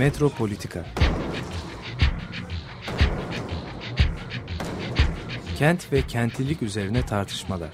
[0.00, 0.84] Metropolitika
[5.58, 7.70] Kent ve kentlilik üzerine tartışmalar.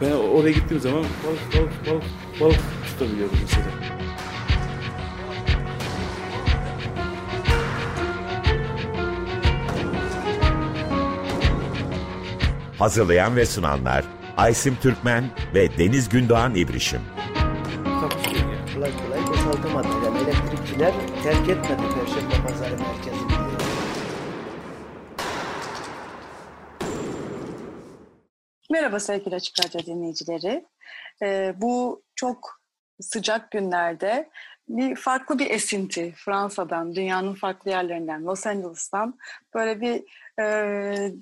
[0.00, 2.02] Ben oraya gittiğim zaman balık balık balık
[2.40, 3.66] balık tutabiliyorum mesela.
[12.78, 14.04] Hazırlayan ve sunanlar
[14.36, 17.00] Aysim Türkmen ve Deniz Gündoğan İbrişim.
[21.22, 23.32] Terk etmedi Perşembe Pazarı merkezini.
[28.70, 30.66] Merhaba sevgili Açık Radyo dinleyicileri.
[31.22, 32.60] Ee, bu çok
[33.00, 34.30] sıcak günlerde
[34.68, 39.18] bir farklı bir esinti Fransa'dan, dünyanın farklı yerlerinden, Los Angeles'tan
[39.54, 40.04] böyle bir
[40.42, 41.12] e,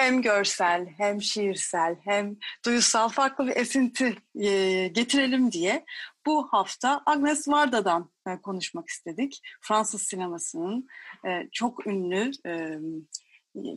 [0.00, 5.84] hem görsel, hem şiirsel, hem duysal farklı bir esinti e, getirelim diye
[6.26, 9.40] bu hafta Agnes Varda'dan e, konuşmak istedik.
[9.60, 10.86] Fransız sinemasının
[11.26, 12.78] e, çok ünlü e,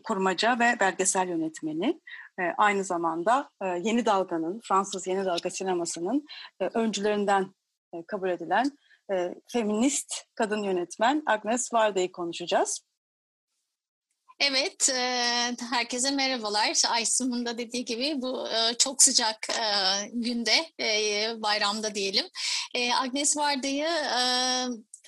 [0.03, 2.01] kurmaca ve belgesel yönetmeni.
[2.39, 6.25] E, aynı zamanda e, Yeni Dalga'nın, Fransız Yeni Dalga sinemasının
[6.59, 7.53] e, öncülerinden
[7.93, 8.77] e, kabul edilen
[9.11, 12.85] e, feminist kadın yönetmen Agnes Varda'yı konuşacağız.
[14.39, 16.81] Evet, e, herkese merhabalar.
[16.89, 19.63] Aysun'un da dediği gibi bu e, çok sıcak e,
[20.13, 20.71] günde,
[21.41, 22.25] bayramda diyelim.
[23.01, 23.87] Agnes Varda'yı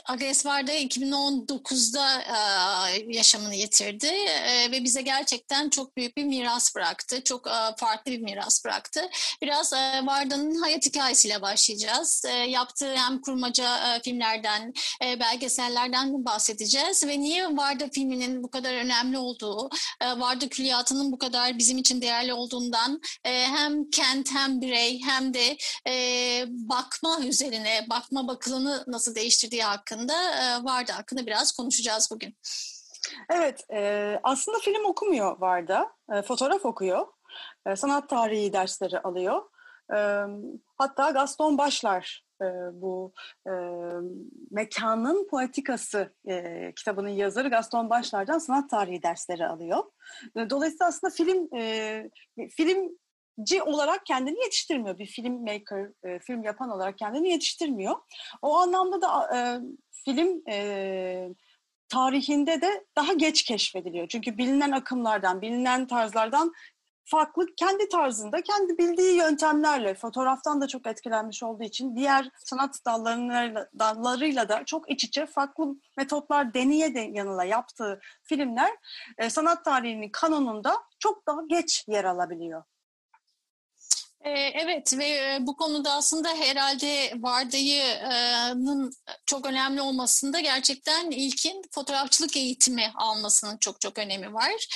[0.07, 7.23] Agnes Varda 2019'da e, yaşamını yitirdi e, ve bize gerçekten çok büyük bir miras bıraktı.
[7.23, 9.09] Çok e, farklı bir miras bıraktı.
[9.41, 12.25] Biraz Varda'nın hayat hikayesiyle başlayacağız.
[12.47, 19.69] Yaptığı hem kurmaca filmlerden, belgesellerden bahsedeceğiz ve niye Varda filminin bu kadar önemli olduğu,
[20.17, 25.57] Varda külliyatının bu kadar bizim için değerli olduğundan hem kent hem birey hem de
[26.47, 32.37] bakma üzerine, bakma bakılını nasıl değiştirdiği hakkında hakkında Varda hakkında biraz konuşacağız bugün.
[33.29, 33.65] Evet,
[34.23, 35.91] aslında film okumuyor Varda,
[36.27, 37.07] fotoğraf okuyor,
[37.75, 39.41] sanat tarihi dersleri alıyor.
[40.77, 42.25] Hatta Gaston Başlar
[42.73, 43.13] bu
[44.51, 46.13] Mekanın Poetikası
[46.75, 49.83] kitabının yazarı Gaston Başlar'dan sanat tarihi dersleri alıyor.
[50.49, 52.09] Dolayısıyla aslında film e,
[52.49, 52.97] film
[53.43, 54.97] ci olarak kendini yetiştirmiyor.
[54.97, 57.95] Bir filmmaker, e, film yapan olarak kendini yetiştirmiyor.
[58.41, 59.29] O anlamda da
[60.05, 61.29] film e,
[61.89, 64.07] tarihinde de daha geç keşfediliyor.
[64.07, 66.53] Çünkü bilinen akımlardan, bilinen tarzlardan
[67.05, 73.69] farklı kendi tarzında, kendi bildiği yöntemlerle, fotoğraftan da çok etkilenmiş olduğu için diğer sanat dallarıyla,
[73.79, 78.71] dallarıyla da çok iç içe farklı metotlar deneye de yanıla yaptığı filmler
[79.17, 82.63] e, sanat tarihinin kanonunda çok daha geç yer alabiliyor.
[84.25, 88.93] Ee, evet ve bu konuda aslında herhalde Varda'yı'nın
[89.25, 94.67] çok önemli olmasında gerçekten ilkin fotoğrafçılık eğitimi almasının çok çok önemi var.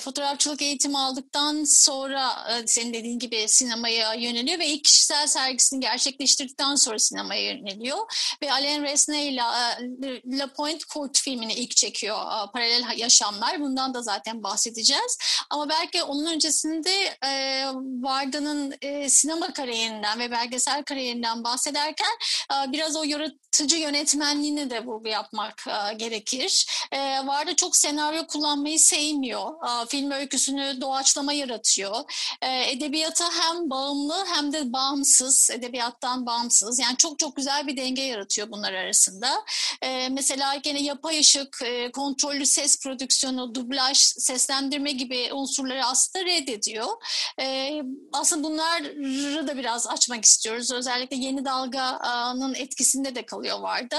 [0.00, 2.32] Fotoğrafçılık eğitimi aldıktan sonra
[2.66, 7.98] senin dediğin gibi sinemaya yöneliyor ve ilk kişisel sergisini gerçekleştirdikten sonra sinemaya yöneliyor.
[8.42, 9.42] Ve Alain Resnais ile
[10.38, 12.16] La Pointe Court filmini ilk çekiyor
[12.52, 13.60] Paralel Yaşamlar.
[13.60, 15.18] Bundan da zaten bahsedeceğiz.
[15.50, 17.16] Ama belki onun öncesinde
[18.02, 22.16] Varda'nın e, sinema kariyerinden ve belgesel kariyerinden bahsederken
[22.52, 23.04] e, biraz o
[23.52, 26.66] yaratıcı yönetmenliğini de vurgu yapmak e, gerekir.
[26.92, 29.50] E, Varda çok senaryo kullanmayı sevmiyor.
[29.82, 31.96] E, film öyküsünü doğaçlama yaratıyor.
[32.42, 36.78] E, edebiyata hem bağımlı hem de bağımsız, edebiyattan bağımsız.
[36.78, 39.44] Yani çok çok güzel bir denge yaratıyor bunlar arasında.
[39.82, 46.86] E, mesela gene yapay ışık, e, kontrollü ses prodüksiyonu, dublaj, seslendirme gibi unsurları aslında reddediyor.
[47.40, 47.72] E,
[48.12, 50.72] aslında bunlar bunları da biraz açmak istiyoruz.
[50.72, 53.96] Özellikle yeni dalganın etkisinde de kalıyor vardı.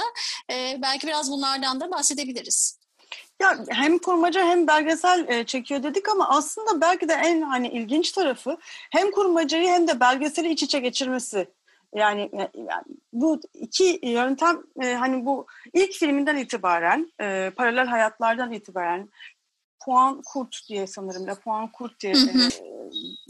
[0.49, 2.79] Ee, belki biraz bunlardan da bahsedebiliriz.
[3.41, 8.11] Ya hem kurmaca hem belgesel e, çekiyor dedik ama aslında belki de en hani ilginç
[8.11, 8.57] tarafı
[8.91, 11.47] hem kurmacayı hem de belgeseli iç içe geçirmesi.
[11.95, 12.83] Yani, yani
[13.13, 19.09] bu iki yöntem e, hani bu ilk filminden itibaren e, paralel hayatlardan itibaren
[19.85, 22.33] Puan Kurt diye sanırım La Puan Kurt diye e,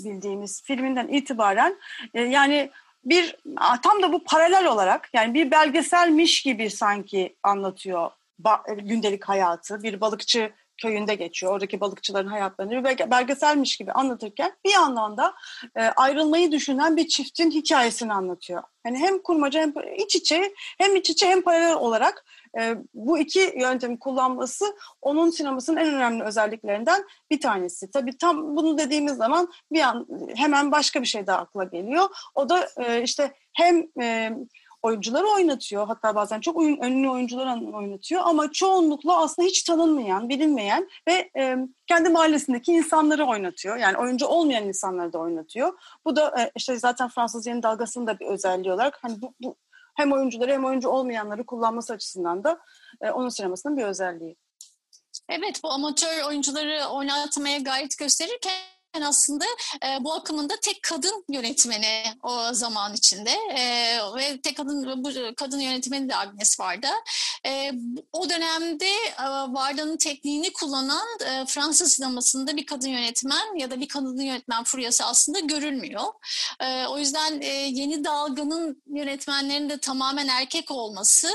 [0.04, 1.80] bildiğimiz filminden itibaren
[2.14, 2.72] e, yani
[3.06, 3.36] bir
[3.84, 8.12] tam da bu paralel olarak yani bir belgeselmiş gibi sanki anlatıyor
[8.68, 9.84] gündelik hayatı.
[9.84, 10.52] Bir balıkçı
[10.82, 11.54] köyünde geçiyor.
[11.54, 15.34] Oradaki balıkçıların hayatlarını bir belgeselmiş gibi anlatırken bir yandan da
[15.76, 18.64] e, ayrılmayı düşünen bir çiftin hikayesini anlatıyor.
[18.86, 22.26] Yani hem kurmaca hem iç içe hem iç içe hem paralel olarak
[22.60, 24.66] e, bu iki yöntemi kullanması
[25.02, 27.92] onun sinemasının en önemli özelliklerinden bir tanesi.
[27.92, 32.10] Tabii tam bunu dediğimiz zaman bir an hemen başka bir şey daha akla geliyor.
[32.36, 34.32] O da e, işte hem e,
[34.84, 35.88] oyuncuları oynatıyor.
[35.88, 41.58] Hatta bazen çok oyun, ünlü oyuncular oynatıyor ama çoğunlukla aslında hiç tanınmayan, bilinmeyen ve e,
[41.88, 43.78] kendi mahallesindeki insanları oynatıyor.
[43.78, 45.74] Yani oyuncu olmayan insanları da oynatıyor.
[46.06, 49.56] Bu da e, işte zaten Fransız yeni dalgasının da bir özelliği olarak hani bu, bu
[49.94, 52.60] hem oyuncuları hem oyuncu olmayanları kullanması açısından da
[53.02, 54.36] e, onun sinemasının bir özelliği.
[55.30, 59.46] Evet bu amatör oyuncuları oynatmaya gayet gösterirken aslında
[59.86, 65.60] e, bu akımında tek kadın yönetmeni o zaman içinde e, ve tek kadın bu kadın
[65.60, 66.92] yönetmeni de Agnes Varda.
[67.46, 67.72] E,
[68.14, 69.24] o dönemde e,
[69.54, 75.06] Varda'nın tekniğini kullanan e, Fransız sinemasında bir kadın yönetmen ya da bir kadın yönetmen furyası
[75.06, 76.04] aslında görülmüyor.
[76.60, 81.28] E, o yüzden e, yeni dalganın yönetmenlerinin de tamamen erkek olması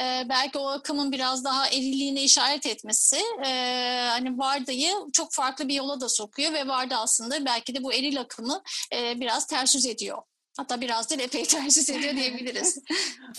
[0.00, 3.50] e, belki o akımın biraz daha eriliğine işaret etmesi e,
[4.10, 8.20] hani Varda'yı çok farklı bir yola da sokuyor ve Varda aslında belki de bu eril
[8.20, 8.62] akımı
[8.92, 10.22] e, biraz ters yüz ediyor.
[10.56, 12.78] Hatta biraz değil epey yüz ediyor diyebiliriz.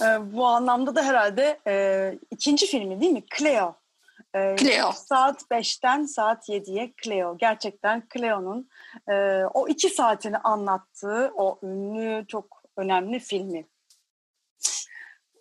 [0.01, 3.23] e, bu anlamda da herhalde e, ikinci filmi değil mi?
[3.37, 3.75] Cleo.
[4.35, 4.91] E, Cleo.
[4.91, 7.37] Saat 5'ten saat 7'ye Cleo.
[7.37, 8.69] Gerçekten Cleo'nun
[9.09, 9.13] e,
[9.53, 13.65] o iki saatini anlattığı o ünlü çok önemli filmi.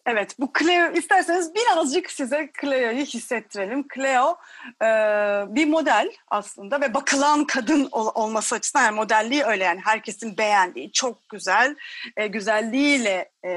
[0.07, 3.87] Evet bu Cleo isterseniz birazcık size Cleo'yu hissettirelim.
[3.95, 4.37] Cleo
[4.83, 4.87] e,
[5.55, 10.93] bir model aslında ve bakılan kadın ol, olması açısından yani modelliği öyle yani herkesin beğendiği
[10.93, 11.77] çok güzel
[12.17, 13.53] e, güzelliğiyle e,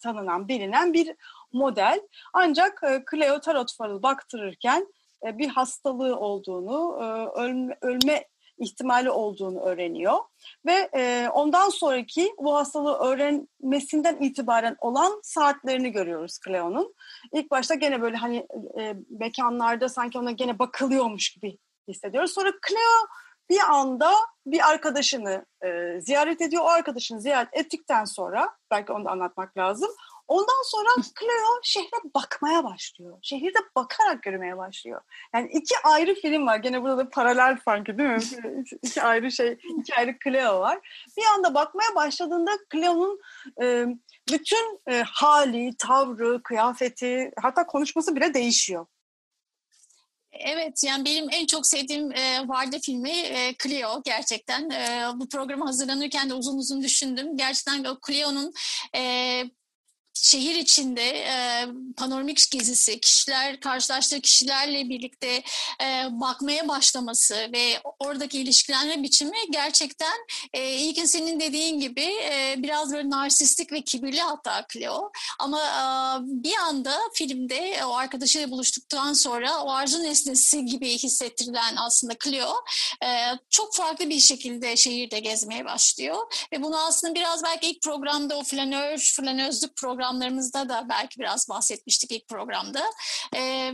[0.00, 1.14] tanınan bilinen bir
[1.52, 2.00] model.
[2.32, 4.86] Ancak e, Cleo tarot falı baktırırken
[5.26, 8.24] e, bir hastalığı olduğunu, e, ölme, ölme
[8.62, 10.18] ihtimali olduğunu öğreniyor.
[10.66, 16.94] Ve e, ondan sonraki bu hastalığı öğrenmesinden itibaren olan saatlerini görüyoruz Cleo'nun.
[17.32, 18.46] İlk başta gene böyle hani
[18.80, 22.32] e, mekanlarda sanki ona gene bakılıyormuş gibi hissediyoruz.
[22.32, 23.06] Sonra Cleo
[23.50, 24.12] bir anda
[24.46, 26.64] bir arkadaşını e, ziyaret ediyor.
[26.64, 29.90] O arkadaşını ziyaret ettikten sonra, belki onu da anlatmak lazım.
[30.32, 30.88] Ondan sonra
[31.20, 33.18] Cleo şehre bakmaya başlıyor.
[33.22, 35.00] Şehirde bakarak görmeye başlıyor.
[35.34, 36.56] Yani iki ayrı film var.
[36.56, 38.64] Gene burada da paralel sanki değil mi?
[38.82, 41.06] iki ayrı şey, iki ayrı Cleo var.
[41.16, 43.20] Bir anda bakmaya başladığında Cleo'nun
[43.62, 43.86] e,
[44.30, 48.86] bütün e, hali, tavrı, kıyafeti, hatta konuşması bile değişiyor.
[50.32, 54.70] Evet yani benim en çok sevdiğim e, Varda filmi e, Clio gerçekten.
[54.70, 57.36] E, bu programı hazırlanırken de uzun uzun düşündüm.
[57.36, 58.52] Gerçekten Clio'nun
[58.96, 59.02] e,
[60.14, 61.66] şehir içinde e,
[61.96, 65.42] panoramik gezisi, kişiler karşılaştığı kişilerle birlikte
[65.82, 72.92] e, bakmaya başlaması ve oradaki ilişkilenme biçimi gerçekten e, ilkin senin dediğin gibi e, biraz
[72.92, 75.12] böyle narsistik ve kibirli hatta Cleo.
[75.38, 75.84] Ama e,
[76.22, 82.54] bir anda filmde o arkadaşıyla buluştuktan sonra o arzu nesnesi gibi hissettirilen aslında Cleo
[83.04, 83.08] e,
[83.50, 86.46] çok farklı bir şekilde şehirde gezmeye başlıyor.
[86.52, 91.48] Ve bunu aslında biraz belki ilk programda o flanör, flanözlük programı programlarımızda da belki biraz
[91.48, 92.80] bahsetmiştik ilk programda.
[93.36, 93.72] E,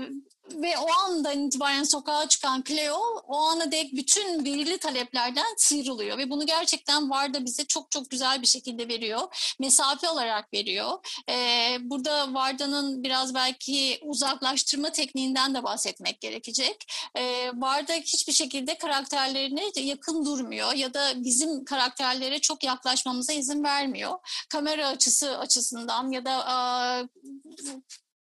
[0.54, 6.30] ve o andan itibaren sokağa çıkan Cleo o ana dek bütün belirli taleplerden sıyrılıyor ve
[6.30, 9.54] bunu gerçekten Varda bize çok çok güzel bir şekilde veriyor.
[9.60, 10.90] Mesafe olarak veriyor.
[11.28, 16.86] Ee, burada Varda'nın biraz belki uzaklaştırma tekniğinden de bahsetmek gerekecek.
[17.16, 24.19] Ee, Varda hiçbir şekilde karakterlerine yakın durmuyor ya da bizim karakterlere çok yaklaşmamıza izin vermiyor.
[24.48, 27.08] Kamera açısı açısından ya da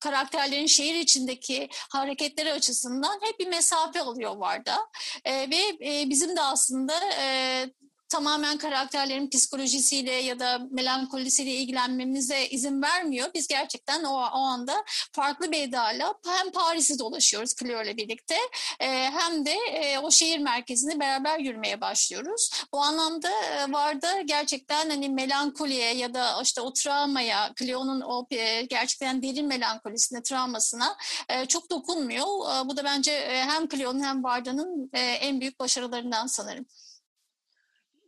[0.00, 4.76] karakterlerin şehir içindeki hareketleri açısından hep bir mesafe alıyor Varda.
[5.24, 7.66] E, ve e, bizim de aslında e,
[8.08, 13.30] tamamen karakterlerin psikolojisiyle ya da melankolisiyle ilgilenmemize izin vermiyor.
[13.34, 18.36] Biz gerçekten o, o anda farklı bir edayla hem Paris'i dolaşıyoruz Cleo ile birlikte
[18.80, 22.50] e, hem de e, o şehir merkezinde beraber yürümeye başlıyoruz.
[22.72, 28.62] Bu anlamda e, Varda gerçekten hani melankoliye ya da işte o travmaya, Cleo'nun o e,
[28.62, 30.96] gerçekten derin melankolisine, travmasına
[31.28, 32.24] e, çok dokunmuyor.
[32.24, 36.66] E, bu da bence e, hem Cleo'nun hem Varda'nın e, en büyük başarılarından sanırım.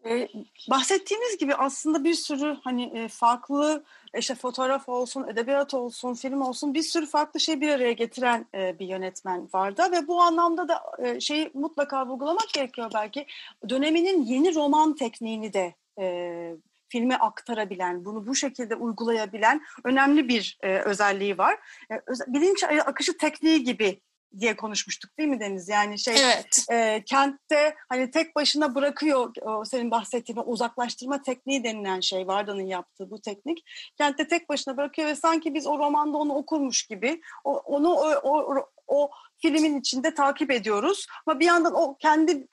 [0.07, 0.29] Ee,
[0.71, 3.85] bahsettiğiniz gibi aslında bir sürü hani e, farklı
[4.19, 8.79] işte fotoğraf olsun, edebiyat olsun, film olsun bir sürü farklı şey bir araya getiren e,
[8.79, 13.27] bir yönetmen vardı ve bu anlamda da e, şeyi mutlaka vurgulamak gerekiyor belki
[13.69, 16.57] döneminin yeni roman tekniğini de e,
[16.89, 21.59] filme aktarabilen, bunu bu şekilde uygulayabilen önemli bir e, özelliği var.
[21.93, 21.95] E,
[22.27, 24.01] bilinç akışı tekniği gibi
[24.41, 25.69] diye konuşmuştuk değil mi Deniz?
[25.69, 26.65] Yani şey evet.
[26.71, 33.11] e, kentte hani tek başına bırakıyor o senin bahsettiğin uzaklaştırma tekniği denilen şey Varda'nın yaptığı
[33.11, 33.65] bu teknik.
[33.99, 38.11] Kentte tek başına bırakıyor ve sanki biz o romanda onu okurmuş gibi o, onu o,
[38.23, 39.11] o, o
[39.43, 41.07] filmin içinde takip ediyoruz.
[41.27, 42.49] Ama bir yandan o kendi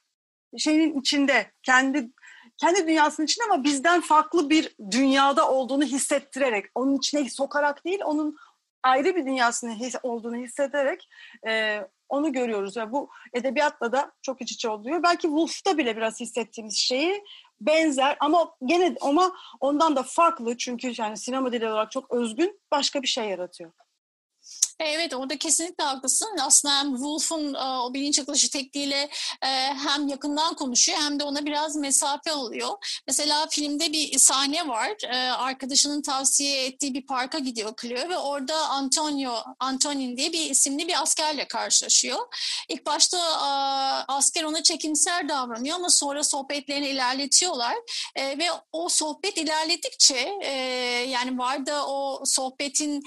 [0.58, 2.10] şeyin içinde, kendi
[2.58, 8.38] kendi dünyasının içinde ama bizden farklı bir dünyada olduğunu hissettirerek, onun içine sokarak değil, onun
[8.86, 11.10] ayrı bir dünyasının olduğunu hissederek
[11.48, 12.75] e, onu görüyoruz.
[12.75, 15.04] Yani bu edebiyatla da çok iç içe oluyor.
[15.04, 17.24] Belki Wolf'ta bile biraz hissettiğimiz şeyi
[17.62, 23.01] benzer ama gene ama ondan da farklı çünkü yani sinema dili olarak çok özgün başka
[23.01, 23.72] bir şey yaratıyor.
[24.79, 26.38] Evet orada kesinlikle haklısın.
[26.41, 29.10] Aslında hem Wolf'un e, o bilinç akışı tekniğiyle
[29.41, 33.01] e, hem yakından konuşuyor hem de ona biraz mesafe oluyor.
[33.08, 34.91] Mesela filmde bir sahne var.
[35.03, 40.88] E, arkadaşının tavsiye ettiği bir parka gidiyor Cleo ve orada Antonio, Antonin diye bir isimli
[40.88, 42.20] bir askerle karşılaşıyor.
[42.70, 43.17] İlk başta
[44.08, 47.75] asker ona çekimser davranıyor ama sonra sohbetlerini ilerletiyorlar.
[48.17, 50.17] Ve o sohbet ilerledikçe
[51.10, 53.03] yani var da o sohbetin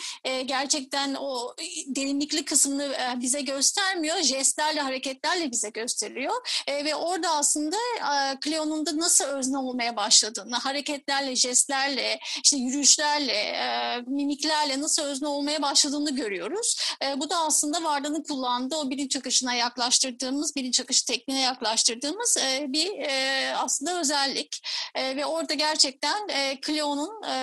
[0.46, 1.54] gerçekten o
[1.86, 4.22] derinlikli kısmını e, bize göstermiyor.
[4.22, 6.62] Jestlerle, hareketlerle bize gösteriyor.
[6.66, 13.32] E, ve orada aslında e, Cleo'nun da nasıl özne olmaya başladığını, hareketlerle, jestlerle, işte yürüyüşlerle,
[13.32, 16.76] e, mimiklerle nasıl özne olmaya başladığını görüyoruz.
[17.04, 22.66] E, bu da aslında Varda'nın kullandığı o bilinç akışına yaklaştırdığımız, bilinç akışı tekniğine yaklaştırdığımız e,
[22.68, 24.62] bir e, aslında özellik.
[24.94, 27.34] E, ve orada gerçekten e, Cleo'nun e,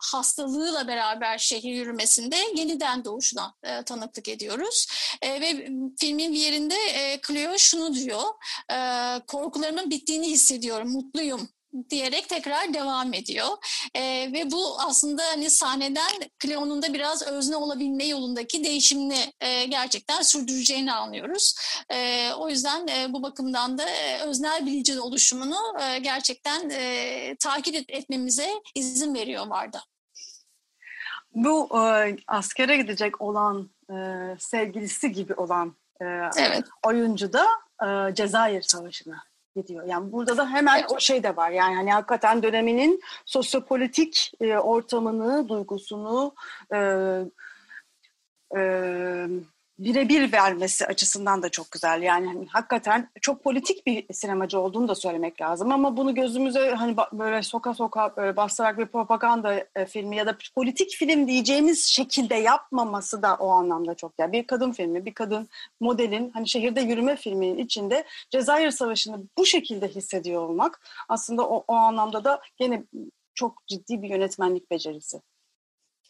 [0.00, 4.86] hastalığıyla beraber şehir yürümesinde yeniden doğuş doğuşuna e, tanıklık ediyoruz.
[5.22, 5.68] E, ve
[6.00, 8.22] filmin bir yerinde e, Cleo şunu diyor,
[8.72, 8.76] e,
[9.26, 11.48] korkularımın bittiğini hissediyorum, mutluyum
[11.90, 13.48] diyerek tekrar devam ediyor.
[13.94, 16.10] E, ve bu aslında hani sahneden
[16.42, 21.54] Cleo'nun da biraz özne olabilme yolundaki değişimini e, gerçekten sürdüreceğini anlıyoruz.
[21.92, 27.90] E, o yüzden e, bu bakımdan da e, öznel bilincin oluşumunu e, gerçekten e, takip
[27.90, 29.89] etmemize izin veriyor Varda.
[31.34, 33.94] Bu e, askere gidecek olan e,
[34.38, 36.04] sevgilisi gibi olan e,
[36.38, 36.64] evet.
[36.86, 37.46] oyuncu da
[37.86, 39.22] e, Cezayir Savaşı'na
[39.56, 39.86] gidiyor.
[39.86, 40.92] Yani burada da hemen evet.
[40.92, 41.50] o şey de var.
[41.50, 46.34] Yani hani hakikaten döneminin sosyopolitik e, ortamını, duygusunu
[46.74, 46.78] e,
[48.56, 48.60] e,
[49.80, 52.02] birebir vermesi açısından da çok güzel.
[52.02, 56.96] Yani hani hakikaten çok politik bir sinemacı olduğunu da söylemek lazım ama bunu gözümüze hani
[57.12, 62.34] böyle soka soka böyle bastırarak bir propaganda e, filmi ya da politik film diyeceğimiz şekilde
[62.34, 65.48] yapmaması da o anlamda çok yani bir kadın filmi, bir kadın
[65.80, 71.74] modelin hani şehirde yürüme filminin içinde Cezayir Savaşı'nı bu şekilde hissediyor olmak aslında o, o
[71.74, 72.84] anlamda da gene
[73.34, 75.20] çok ciddi bir yönetmenlik becerisi.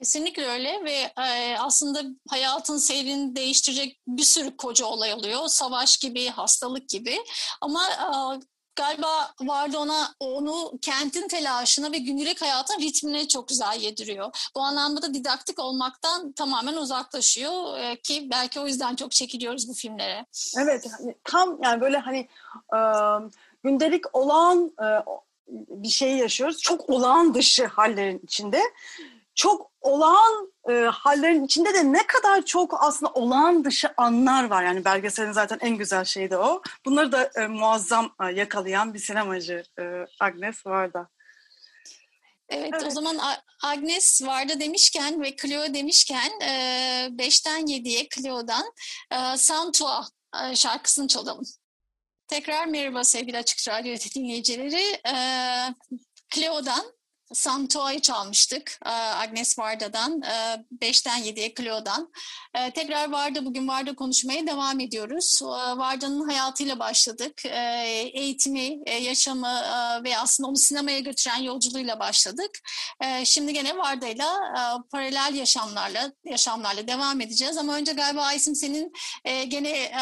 [0.01, 5.47] Kesinlikle öyle ve e, aslında hayatın seyrini değiştirecek bir sürü koca olay oluyor.
[5.47, 7.17] Savaş gibi, hastalık gibi.
[7.61, 8.07] Ama e,
[8.77, 14.51] galiba vardı ona onu kentin telaşına ve günlük hayatın ritmine çok güzel yediriyor.
[14.57, 19.75] Bu anlamda da didaktik olmaktan tamamen uzaklaşıyor e, ki belki o yüzden çok çekiliyoruz bu
[19.75, 20.27] filmlere.
[20.59, 22.29] Evet, hani tam yani böyle hani
[22.75, 22.79] e,
[23.65, 24.87] gündelik olan e,
[25.69, 26.59] bir şey yaşıyoruz.
[26.59, 28.63] Çok olağan dışı hallerin içinde
[29.41, 34.63] çok olağan e, hallerin içinde de ne kadar çok aslında olağan dışı anlar var.
[34.63, 36.63] Yani belgeselin zaten en güzel şeyi de o.
[36.87, 39.83] Bunları da e, muazzam e, yakalayan bir sinemacı e,
[40.21, 41.09] Agnes Varda.
[42.49, 43.19] Evet, evet o zaman
[43.63, 48.73] Agnes Varda demişken ve Cleo demişken 5'ten e, 7'ye Cleo'dan
[49.11, 50.07] e, Santua
[50.45, 51.45] e, şarkısını çalalım.
[52.27, 55.01] Tekrar merhaba sevgili Açık Radyo dinleyicileri.
[55.07, 55.15] E,
[56.35, 57.00] Cleo'dan
[57.33, 60.21] Santoa'yı çalmıştık e, Agnes Varda'dan,
[60.81, 62.13] 5'ten e, 7'ye Cleo'dan.
[62.55, 65.41] E, tekrar Varda, bugün Varda konuşmaya devam ediyoruz.
[65.77, 67.43] Varda'nın hayatıyla başladık.
[68.15, 69.55] Eğitimi, yaşamı
[70.05, 72.51] ve aslında onu sinemaya götüren yolculuğuyla başladık.
[73.25, 74.39] Şimdi gene Varda'yla
[74.93, 77.57] paralel yaşamlarla yaşamlarla devam edeceğiz.
[77.57, 78.93] Ama önce galiba Aysim senin
[79.25, 79.93] gene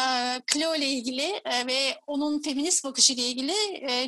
[0.53, 3.53] Cleo ile ilgili ve onun feminist bakışı ile ilgili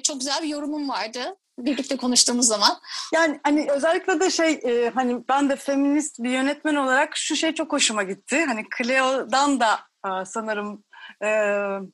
[0.04, 2.78] çok güzel bir yorumun vardı birlikte konuştuğumuz zaman.
[3.14, 7.54] Yani hani özellikle de şey e, hani ben de feminist bir yönetmen olarak şu şey
[7.54, 8.46] çok hoşuma gitti.
[8.46, 10.84] Hani Cleo'dan da e, sanırım
[11.24, 11.28] e,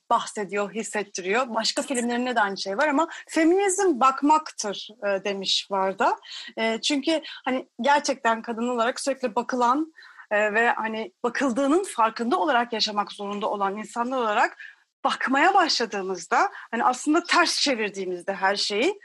[0.10, 1.56] bahsediyor, hissettiriyor.
[1.56, 6.18] Başka filmlerinde de aynı şey var ama feminizm bakmaktır e, demiş Varda.
[6.58, 9.94] E, çünkü hani gerçekten kadın olarak sürekli bakılan
[10.32, 14.58] e, ve hani bakıldığının farkında olarak yaşamak zorunda olan insanlar olarak
[15.04, 19.00] bakmaya başladığımızda hani aslında ters çevirdiğimizde her şeyi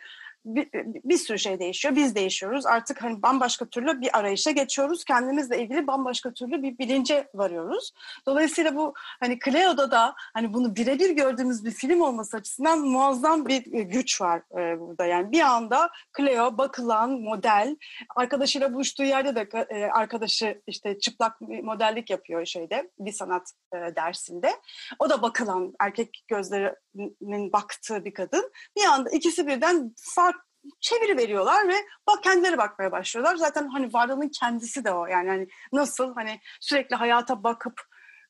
[0.44, 0.68] bir,
[1.04, 1.96] bir sürü şey değişiyor.
[1.96, 2.66] Biz değişiyoruz.
[2.66, 5.04] Artık hani bambaşka türlü bir arayışa geçiyoruz.
[5.04, 7.92] Kendimizle ilgili bambaşka türlü bir bilince varıyoruz.
[8.26, 13.64] Dolayısıyla bu hani Cleo'da da hani bunu birebir gördüğümüz bir film olması açısından muazzam bir
[13.82, 15.04] güç var e, burada.
[15.06, 17.76] Yani bir anda Cleo bakılan model
[18.16, 24.52] arkadaşıyla buluştuğu yerde de e, arkadaşı işte çıplak modellik yapıyor şeyde bir sanat e, dersinde.
[24.98, 28.52] O da bakılan erkek gözlerinin baktığı bir kadın.
[28.76, 30.31] Bir anda ikisi birden fark
[30.80, 31.74] çeviri veriyorlar ve
[32.06, 33.36] bak kendileri bakmaya başlıyorlar.
[33.36, 35.06] Zaten hani varlığının kendisi de o.
[35.06, 37.80] Yani hani nasıl hani sürekli hayata bakıp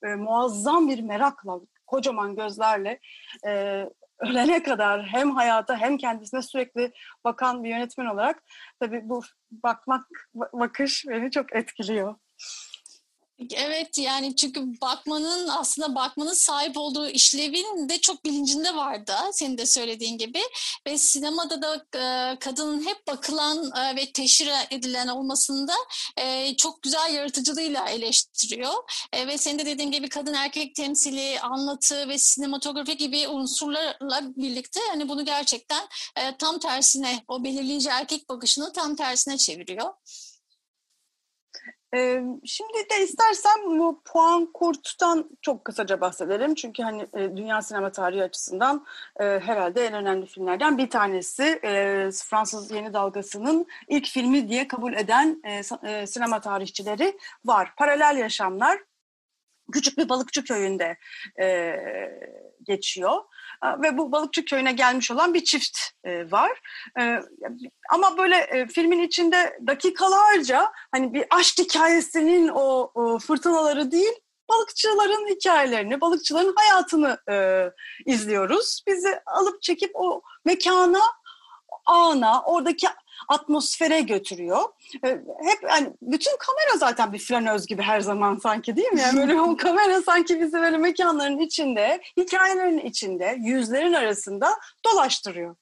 [0.05, 3.01] e, muazzam bir merakla, kocaman gözlerle
[3.47, 3.85] e,
[4.19, 6.93] ölene kadar hem hayata hem kendisine sürekli
[7.25, 8.43] bakan bir yönetmen olarak
[8.81, 12.15] tabii bu bakmak bakış beni çok etkiliyor.
[13.55, 19.67] Evet yani çünkü bakmanın aslında bakmanın sahip olduğu işlevin de çok bilincinde vardı senin de
[19.67, 20.41] söylediğin gibi
[20.87, 25.73] ve sinemada da e, kadının hep bakılan e, ve teşhir edilen olmasında
[26.17, 28.75] e, çok güzel yaratıcılığıyla eleştiriyor
[29.13, 34.81] e, ve senin de dediğin gibi kadın erkek temsili, anlatı ve sinematografi gibi unsurlarla birlikte
[34.91, 39.95] hani bunu gerçekten e, tam tersine o belirleyici erkek bakışını tam tersine çeviriyor.
[42.45, 46.55] Şimdi de istersen bu Puan Kurt'tan çok kısaca bahsedelim.
[46.55, 47.07] Çünkü hani
[47.37, 48.87] dünya sinema tarihi açısından
[49.19, 51.59] herhalde en önemli filmlerden bir tanesi.
[52.25, 55.43] Fransız Yeni Dalgası'nın ilk filmi diye kabul eden
[56.07, 57.73] sinema tarihçileri var.
[57.77, 58.79] Paralel Yaşamlar
[59.73, 60.97] küçük bir balıkçı köyünde
[62.63, 63.23] geçiyor
[63.83, 66.51] ve bu balıkçı köyüne gelmiş olan bir çift e, var.
[67.01, 67.19] E,
[67.91, 74.13] ama böyle e, filmin içinde dakikalarca hani bir aşk hikayesinin o, fırtınaları değil,
[74.49, 77.19] balıkçıların hikayelerini, balıkçıların hayatını
[78.07, 78.83] izliyoruz.
[78.87, 81.01] Bizi alıp çekip o mekana,
[81.87, 82.87] ana, oradaki
[83.29, 84.63] atmosfere götürüyor.
[85.05, 85.09] Ee,
[85.45, 89.01] hep yani bütün kamera zaten bir flanöz gibi her zaman sanki değil mi?
[89.01, 94.51] Yani böyle o kamera sanki bizi böyle mekanların içinde, hikayelerin içinde, yüzlerin arasında
[94.85, 95.57] dolaştırıyor.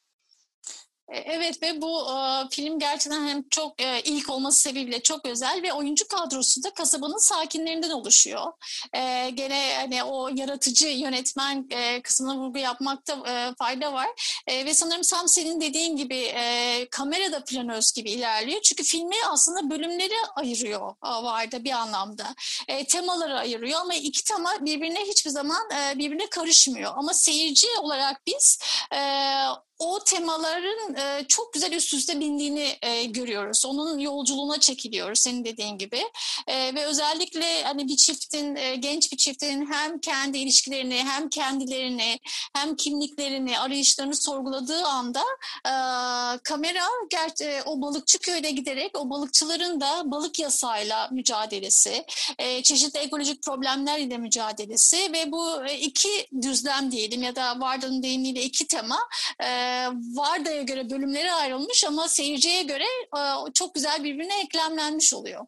[1.10, 5.62] E, evet ve bu e, film gerçekten hem çok e, ilk olması sebebiyle çok özel
[5.62, 8.52] ve oyuncu kadrosu da kasabanın sakinlerinden oluşuyor.
[8.92, 14.08] E, gene hani o yaratıcı yönetmen e, kısmına vurgu yapmakta e, fayda var.
[14.46, 18.60] E, ve sanırım Sam senin dediğin gibi e, kamera da planöz gibi ilerliyor.
[18.62, 22.34] Çünkü filmi aslında bölümleri ayırıyor vardı bir anlamda.
[22.68, 26.92] E, temaları ayırıyor ama iki tema birbirine hiçbir zaman e, birbirine karışmıyor.
[26.96, 28.58] Ama seyirci olarak biz
[28.94, 29.00] e,
[29.80, 33.64] o temaların e, çok güzel üst üste bindiğini e, görüyoruz.
[33.66, 36.02] Onun yolculuğuna çekiliyoruz senin dediğin gibi.
[36.47, 42.19] E, ve özellikle hani bir çiftin, e, genç bir çiftin hem kendi ilişkilerini hem kendilerini
[42.54, 45.23] hem kimliklerini, arayışlarını sorguladığı anda
[45.66, 45.73] e,
[46.45, 52.04] kamera ger- e, o balıkçı köyde giderek o balıkçıların da balık yasayla mücadelesi,
[52.38, 58.02] e, çeşitli ekolojik problemler ile mücadelesi ve bu e, iki düzlem diyelim ya da Varda'nın
[58.02, 58.99] deyimiyle iki tema
[59.45, 59.70] e,
[60.15, 62.85] Varda'ya göre bölümleri ayrılmış ama seyirciye göre
[63.17, 65.47] e, çok güzel birbirine eklemlenmiş oluyor.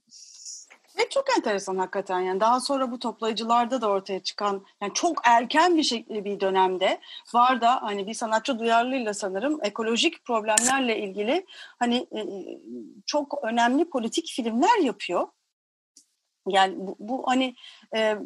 [0.98, 5.76] Ve çok enteresan hakikaten yani daha sonra bu toplayıcılarda da ortaya çıkan yani çok erken
[5.76, 7.00] bir şekilde bir dönemde
[7.34, 11.46] var da hani bir sanatçı duyarlılığıyla sanırım ekolojik problemlerle ilgili
[11.78, 12.20] hani e,
[13.06, 15.28] çok önemli politik filmler yapıyor.
[16.48, 17.54] Yani bu, bu hani
[17.96, 18.16] e,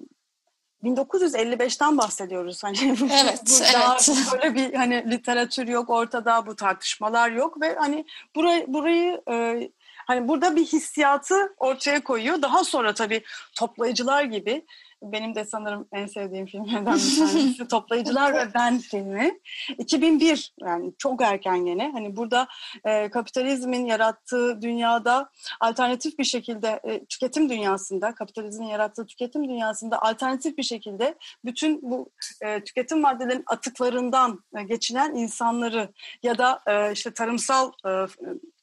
[0.87, 2.65] 1955'ten bahsediyoruz.
[2.65, 2.77] Hani
[3.23, 3.97] evet, bu daha
[4.33, 9.71] böyle bir hani literatür yok ortada, bu tartışmalar yok ve hani burayı burayı e,
[10.07, 12.43] hani burada bir hissiyatı ortaya koyuyor.
[12.43, 13.23] Daha sonra tabii
[13.55, 14.65] toplayıcılar gibi
[15.03, 19.41] benim de sanırım en sevdiğim filmlerden bir tanesi Toplayıcılar ve Ben filmi.
[19.79, 21.91] 2001 yani çok erken gene.
[21.93, 22.49] Hani burada
[22.85, 30.59] e, kapitalizmin yarattığı dünyada alternatif bir şekilde e, tüketim dünyasında, kapitalizmin yarattığı tüketim dünyasında alternatif
[30.59, 31.15] bir şekilde
[31.45, 32.11] bütün bu
[32.43, 35.89] e, tüketim maddelerin atıklarından e, geçinen insanları
[36.23, 37.91] ya da e, işte tarımsal e,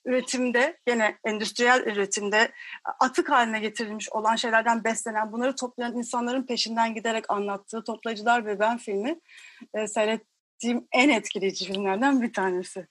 [0.05, 2.51] üretimde gene endüstriyel üretimde
[2.99, 8.77] atık haline getirilmiş olan şeylerden beslenen bunları toplayan insanların peşinden giderek anlattığı Toplayıcılar ve Ben
[8.77, 9.19] filmi
[9.73, 12.87] e, seyrettiğim en etkileyici filmlerden bir tanesi.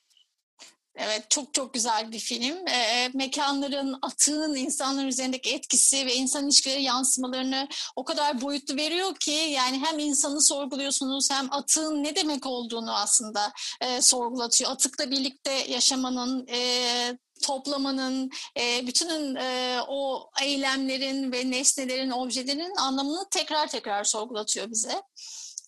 [0.96, 2.66] Evet çok çok güzel bir film.
[2.68, 9.30] E, mekanların, atığın insanların üzerindeki etkisi ve insan ilişkileri yansımalarını o kadar boyutlu veriyor ki
[9.30, 14.70] yani hem insanı sorguluyorsunuz hem atığın ne demek olduğunu aslında e, sorgulatıyor.
[14.70, 23.66] Atıkla birlikte yaşamanın, e, toplamanın, e, bütünün e, o eylemlerin ve nesnelerin, objelerin anlamını tekrar
[23.66, 25.02] tekrar sorgulatıyor bize.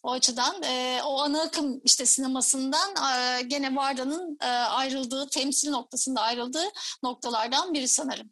[0.05, 6.21] O açıdan e, o ana akım işte sinemasından e, gene Varda'nın e, ayrıldığı, temsil noktasında
[6.21, 6.65] ayrıldığı
[7.03, 8.31] noktalardan biri sanırım.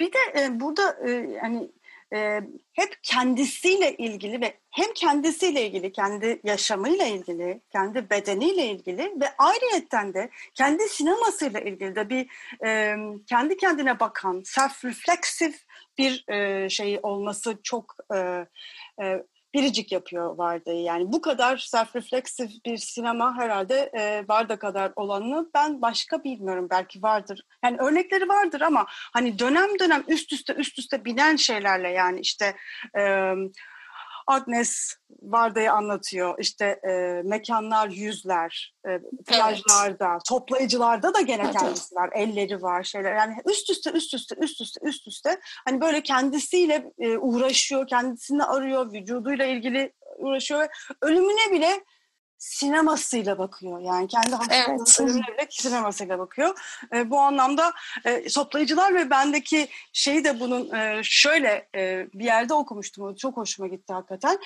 [0.00, 1.70] Bir de e, burada e, yani
[2.14, 2.40] e,
[2.72, 10.14] hep kendisiyle ilgili ve hem kendisiyle ilgili, kendi yaşamıyla ilgili, kendi bedeniyle ilgili ve ayrıyetten
[10.14, 12.28] de kendi sinemasıyla ilgili de bir
[12.66, 15.54] e, kendi kendine bakan, self-reflexive
[15.98, 18.46] bir e, şey olması çok e,
[19.02, 19.22] e,
[19.54, 20.82] biricik yapıyor Varda'yı.
[20.82, 26.66] Yani bu kadar self-reflexive bir sinema herhalde e, Varda kadar olanını ben başka bilmiyorum.
[26.70, 27.46] Belki vardır.
[27.64, 32.54] Yani örnekleri vardır ama hani dönem dönem üst üste üst üste binen şeylerle yani işte
[32.98, 33.32] e,
[34.26, 36.34] Agnes Varda'yı anlatıyor.
[36.38, 38.90] İşte e, mekanlar yüzler, e,
[39.26, 40.22] plajlarda, evet.
[40.28, 41.56] toplayıcılarda da gene evet.
[41.58, 42.10] kendisi var.
[42.14, 43.14] Elleri var, şeyler.
[43.14, 45.40] Yani üst üste, üst üste, üst üste, üst üste.
[45.64, 50.68] Hani böyle kendisiyle e, uğraşıyor, kendisini arıyor, vücuduyla ilgili uğraşıyor ve
[51.02, 51.84] ölümüne bile
[52.42, 53.80] sinemasıyla bakıyor.
[53.80, 55.38] Yani kendi hastalığının evet.
[55.38, 56.58] bile sinemasıyla bakıyor.
[56.94, 57.72] E, bu anlamda
[58.04, 63.14] e, toplayıcılar ve bendeki şeyi de bunun e, şöyle e, bir yerde okumuştum.
[63.14, 64.38] Çok hoşuma gitti hakikaten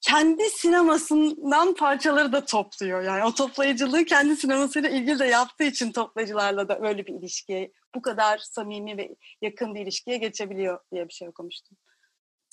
[0.00, 3.02] kendi sinemasından parçaları da topluyor.
[3.02, 8.02] Yani o toplayıcılığı kendi sinemasıyla ilgili de yaptığı için toplayıcılarla da böyle bir ilişkiye, bu
[8.02, 11.76] kadar samimi ve yakın bir ilişkiye geçebiliyor diye bir şey okumuştum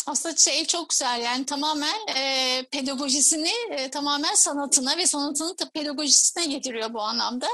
[0.08, 6.94] aslında şey çok güzel yani tamamen e, pedagojisini e, tamamen sanatına ve sanatının pedagojisine getiriyor
[6.94, 7.48] bu anlamda.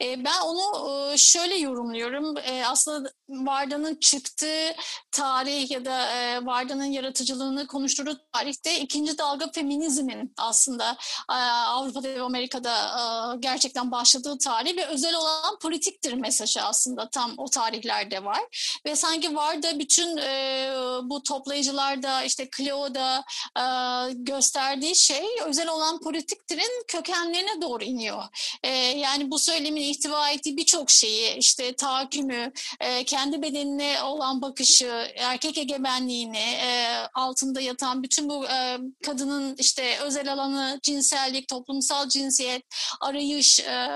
[0.00, 2.36] E, ben onu e, şöyle yorumluyorum.
[2.38, 4.74] E, aslında Varda'nın çıktığı
[5.12, 10.96] tarih ya da e, Varda'nın yaratıcılığını konuşturduğu tarihte ikinci dalga feminizmin aslında
[11.30, 17.34] e, Avrupa'da ve Amerika'da e, gerçekten başladığı tarih ve özel olan politiktir mesajı aslında tam
[17.36, 18.40] o tarihlerde var.
[18.86, 20.70] Ve sanki Varda bütün e,
[21.02, 23.24] bu toplayıcılar Oscar'da işte Cleo'da
[23.58, 23.64] e,
[24.12, 28.22] gösterdiği şey özel olan politiktirin kökenlerine doğru iniyor.
[28.62, 35.12] E, yani bu söylemin ihtiva ettiği birçok şeyi işte tahakkümü, e, kendi bedenine olan bakışı,
[35.16, 42.62] erkek egemenliğini, e, altında yatan bütün bu e, kadının işte özel alanı, cinsellik, toplumsal cinsiyet,
[43.00, 43.88] arayış, e,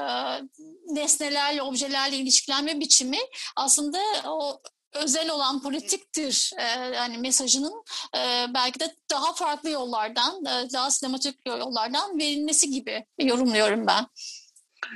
[0.86, 3.18] nesnelerle, objelerle ilişkilenme biçimi
[3.56, 4.60] aslında o
[4.94, 6.62] özel olan politiktir e,
[6.94, 7.84] yani mesajının
[8.16, 14.06] e, belki de daha farklı yollardan, e, daha sinematik yollardan verilmesi gibi yorumluyorum ben.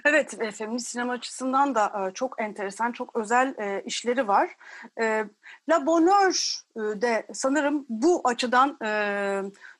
[0.05, 4.57] Evet, e, feminist sinema açısından da çok enteresan, çok özel işleri var.
[5.00, 5.24] E,
[5.68, 8.78] La Bonheur de sanırım bu açıdan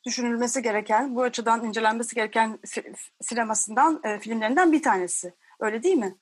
[0.05, 2.59] düşünülmesi gereken, bu açıdan incelenmesi gereken
[3.22, 5.35] sinemasından, filmlerinden bir tanesi.
[5.61, 6.16] Öyle değil mi?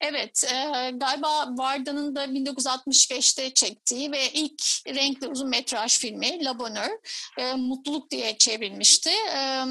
[0.00, 6.90] Evet, e, galiba Varda'nın da 1965'te çektiği ve ilk renkli uzun metraj filmi La Bonheur,
[7.38, 9.10] e, Mutluluk diye çevrilmişti.
[9.10, 9.64] E,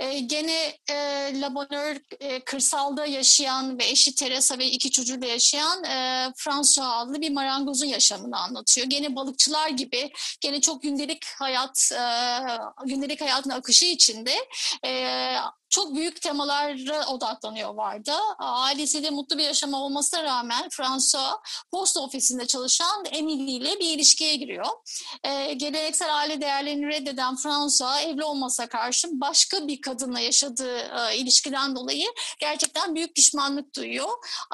[0.00, 0.94] e, gene e,
[1.40, 7.20] La Bonheur e, kırsalda yaşayan ve eşi Teresa ve iki çocuğuyla yaşayan e, François adlı
[7.20, 8.86] bir marangozun yaşamını anlatıyor.
[8.86, 12.04] Gene balıkçılar gibi, gene çok gündelik hayat, e,
[12.86, 14.34] gündelik hayatın akışı içinde
[14.86, 15.34] e,
[15.70, 18.12] çok büyük temalara odaklanıyor vardı.
[18.38, 21.34] Ailesiyle mutlu bir yaşam olmasına rağmen François
[21.70, 24.66] post ofisinde çalışan Emily ile bir ilişkiye giriyor.
[25.24, 31.76] Ee, geleneksel aile değerlerini reddeden François evli olmasa karşı başka bir kadınla yaşadığı e, ilişkiden
[31.76, 32.06] dolayı
[32.38, 34.08] gerçekten büyük pişmanlık duyuyor.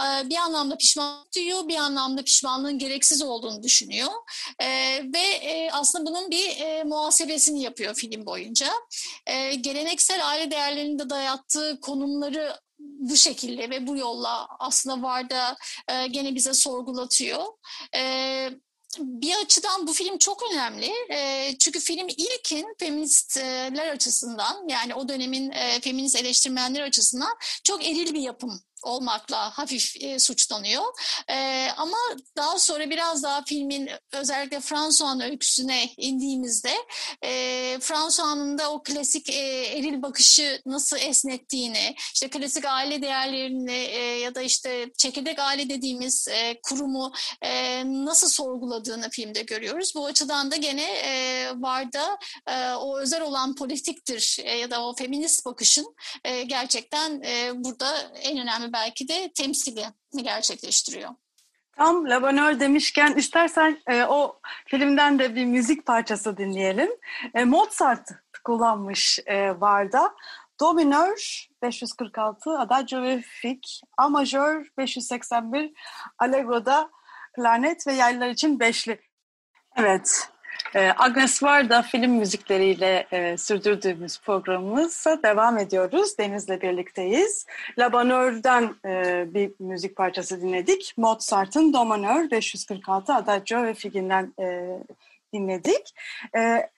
[0.05, 4.09] E, bir anlamda pişmanlık duyuyor, bir anlamda pişmanlığın gereksiz olduğunu düşünüyor.
[4.59, 4.67] E,
[5.13, 8.73] ve e, aslında bunun bir e, muhasebesini yapıyor film boyunca.
[9.27, 15.57] E, geleneksel aile değerlerinde dayattığı konumları bu şekilde ve bu yolla aslında Varda
[15.89, 17.45] e, gene bize sorgulatıyor.
[17.97, 18.51] E,
[18.99, 20.91] bir açıdan bu film çok önemli.
[21.11, 28.15] E, çünkü film ilkin feministler açısından yani o dönemin e, feminist eleştirmenler açısından çok eril
[28.15, 30.85] bir yapım olmakla hafif e, suçlanıyor.
[31.29, 31.97] E, ama
[32.37, 36.73] daha sonra biraz daha filmin özellikle François'ın öyküsüne indiğimizde
[37.25, 44.19] e, François'ın da o klasik e, eril bakışı nasıl esnettiğini, işte klasik aile değerlerini e,
[44.19, 49.93] ya da işte çekirdek aile dediğimiz e, kurumu e, nasıl sorguladığını filmde görüyoruz.
[49.95, 54.95] Bu açıdan da gene e, Varda e, o özel olan politiktir e, ya da o
[54.97, 55.95] feminist bakışın
[56.25, 59.85] e, gerçekten e, burada en önemli belki de temsili
[60.23, 61.11] gerçekleştiriyor.
[61.77, 66.91] Tam Labanör demişken istersen e, o filmden de bir müzik parçası dinleyelim.
[67.35, 68.09] E, Mozart
[68.45, 70.15] kullanmış e, Varda.
[70.61, 75.73] Do minör 546, Adagio ve Fik, A majör 581,
[76.19, 76.91] Allegro'da
[77.35, 79.01] klarnet ve yaylılar için beşli.
[79.77, 80.29] Evet,
[80.97, 86.19] Agnes Varda film müzikleriyle e, sürdürdüğümüz programımıza devam ediyoruz.
[86.19, 87.47] Deniz'le birlikteyiz.
[87.79, 90.95] La Bonheur'den e, bir müzik parçası dinledik.
[90.97, 94.79] Mozart'ın Do Bonheur 546 Adagio ve Figin'den e,
[95.33, 95.95] dinledik.
[96.37, 96.71] E,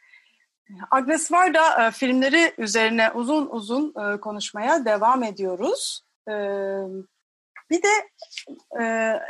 [0.91, 6.05] Agnes Varda e, filmleri üzerine uzun uzun e, konuşmaya devam ediyoruz.
[6.29, 6.33] E,
[7.70, 7.88] bir de
[8.81, 8.85] e,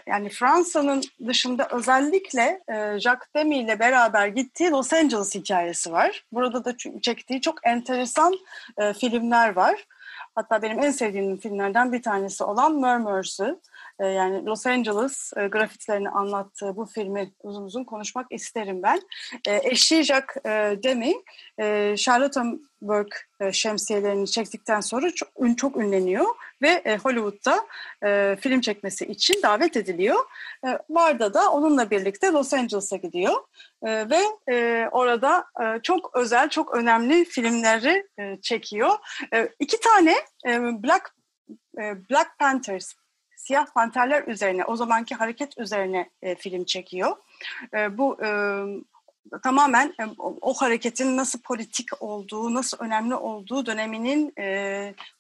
[0.07, 6.24] yani Fransa'nın dışında özellikle e, Jacques Demy ile beraber gittiği Los Angeles hikayesi var.
[6.33, 8.35] Burada da çektiği çok enteresan
[8.79, 9.87] e, filmler var.
[10.35, 13.61] Hatta benim en sevdiğim filmlerden bir tanesi olan Murmurs'ı.
[14.01, 19.01] E, yani Los Angeles e, grafitilerini anlattığı bu filmi uzun uzun konuşmak isterim ben.
[19.49, 21.15] E, eşi Jacques e, Demy,
[21.61, 23.09] e, Charlottenburg
[23.41, 26.27] e, şemsiyelerini çektikten sonra çok, ün, çok ünleniyor
[26.63, 27.67] ve e, Hollywood'da
[28.05, 30.19] e, film çekmesi için davet ediliyor.
[30.67, 33.35] E, Varda da onunla birlikte Los Angeles'a gidiyor
[33.83, 34.21] e, ve
[34.53, 38.91] e, orada e, çok özel, çok önemli filmleri e, çekiyor.
[39.35, 40.15] E, iki tane
[40.47, 41.15] e, Black
[41.79, 42.95] e, Black Panthers
[43.49, 47.17] siyah panterler üzerine, o zamanki hareket üzerine e, film çekiyor.
[47.75, 48.29] E, bu e,
[49.43, 50.05] tamamen e,
[50.41, 54.47] o hareketin nasıl politik olduğu, nasıl önemli olduğu döneminin e,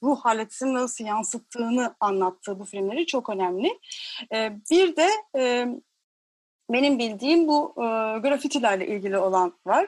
[0.02, 3.78] ruh haletini nasıl yansıttığını anlattığı bu filmleri çok önemli.
[4.32, 5.68] E, bir de e,
[6.70, 7.84] benim bildiğim bu e,
[8.18, 9.86] grafitilerle ilgili olan var.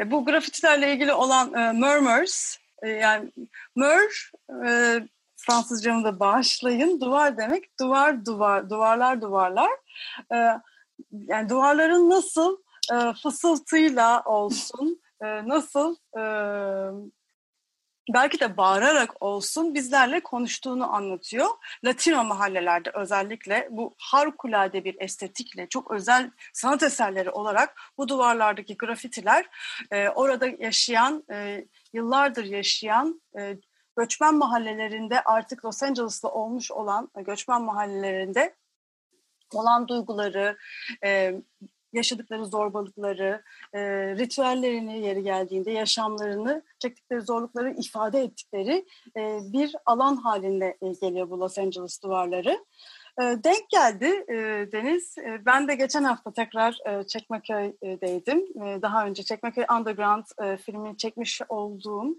[0.00, 3.30] E, bu grafitilerle ilgili olan e, Murmurs, e, yani
[3.76, 4.30] Mur
[4.66, 5.00] e,
[5.46, 7.00] Fransızcamı da bağışlayın.
[7.00, 9.70] Duvar demek duvar duvar, duvarlar duvarlar.
[10.32, 10.36] E,
[11.12, 12.56] yani duvarların nasıl
[12.92, 16.22] e, fısıltıyla olsun, e, nasıl e,
[18.14, 21.46] belki de bağırarak olsun bizlerle konuştuğunu anlatıyor.
[21.84, 29.46] Latino mahallelerde özellikle bu harikulade bir estetikle çok özel sanat eserleri olarak bu duvarlardaki grafitiler
[29.90, 33.56] e, orada yaşayan, e, yıllardır yaşayan e,
[33.96, 38.54] göçmen mahallelerinde artık Los Angeles'ta olmuş olan göçmen mahallelerinde
[39.54, 40.56] olan duyguları,
[41.04, 41.34] e,
[41.92, 43.80] yaşadıkları zorbalıkları, e,
[44.16, 51.40] ritüellerini yeri geldiğinde yaşamlarını, çektikleri zorlukları ifade ettikleri e, bir alan halinde e, geliyor bu
[51.40, 52.64] Los Angeles duvarları.
[53.20, 54.24] Denk geldi
[54.72, 55.16] Deniz.
[55.46, 56.78] Ben de geçen hafta tekrar
[57.08, 58.46] Çekmeköy'deydim.
[58.82, 60.24] Daha önce Çekmeköy Underground
[60.56, 62.16] filmini çekmiş olduğum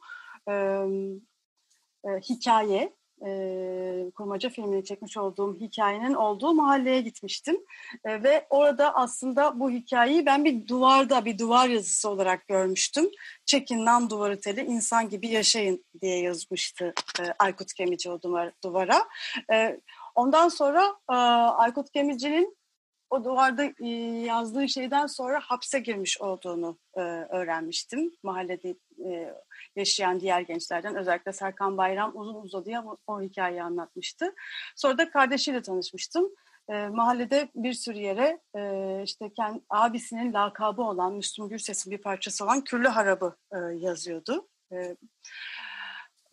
[2.06, 2.94] e, hikaye,
[3.26, 7.58] e, kurmaca filmini çekmiş olduğum hikayenin olduğu mahalleye gitmiştim.
[8.06, 13.10] E, ve orada aslında bu hikayeyi ben bir duvarda, bir duvar yazısı olarak görmüştüm.
[13.46, 19.04] Çekin lan duvarı teli, insan gibi yaşayın diye yazmıştı e, Aykut Gemici o duvar, duvara.
[19.54, 19.80] E,
[20.16, 22.58] ondan sonra e, Aykut Gemici'nin
[23.10, 23.88] o duvarda e,
[24.26, 28.12] yazdığı şeyden sonra hapse girmiş olduğunu e, öğrenmiştim.
[28.24, 29.34] Mahallede e,
[29.76, 34.36] yaşayan diğer gençlerden özellikle Serkan Bayram uzun uzadıya o, hikayeyi anlatmıştı.
[34.76, 36.30] Sonra da kardeşiyle tanışmıştım.
[36.70, 42.44] E, mahallede bir sürü yere e, işte kendi, abisinin lakabı olan Müslüm Gürses'in bir parçası
[42.44, 44.48] olan Küllü Harabı e, yazıyordu.
[44.74, 44.96] E,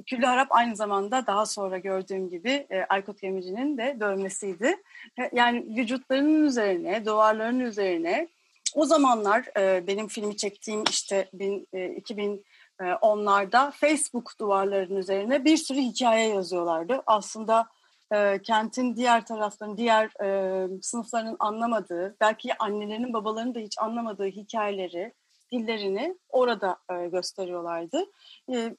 [0.06, 4.82] Küllü Harap aynı zamanda daha sonra gördüğüm gibi e, Aykut Gemici'nin de dövmesiydi.
[5.18, 8.28] E, yani vücutlarının üzerine, duvarların üzerine
[8.74, 12.44] o zamanlar e, benim filmi çektiğim işte bin, e, 2000
[12.80, 17.02] e, onlarda Facebook duvarlarının üzerine bir sürü hikaye yazıyorlardı.
[17.06, 17.66] Aslında
[18.12, 25.14] e, kentin diğer taraflarının, diğer e, sınıflarının anlamadığı, belki annelerinin, babalarının da hiç anlamadığı hikayeleri,
[25.52, 28.04] dillerini orada e, gösteriyorlardı.
[28.52, 28.76] E,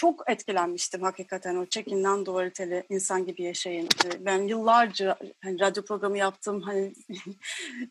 [0.00, 3.88] çok etkilenmiştim hakikaten o çekinden duvar teli insan gibi yaşayın.
[4.04, 6.92] E, ben yıllarca hani radyo programı yaptım, hani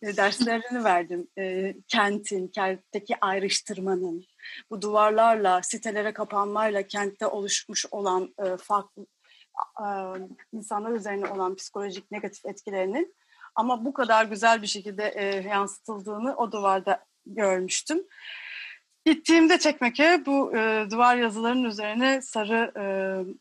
[0.17, 1.27] derslerini verdim.
[1.37, 4.25] E, kentin, kentteki ayrıştırmanın,
[4.69, 9.05] bu duvarlarla, sitelere kapanmayla kentte oluşmuş olan e, farklı
[9.81, 9.87] e,
[10.53, 13.15] insanlar üzerine olan psikolojik negatif etkilerinin
[13.55, 18.03] ama bu kadar güzel bir şekilde e, yansıtıldığını o duvarda görmüştüm.
[19.09, 22.85] Gittiğimde Çekmek'e bu e, duvar yazılarının üzerine sarı e,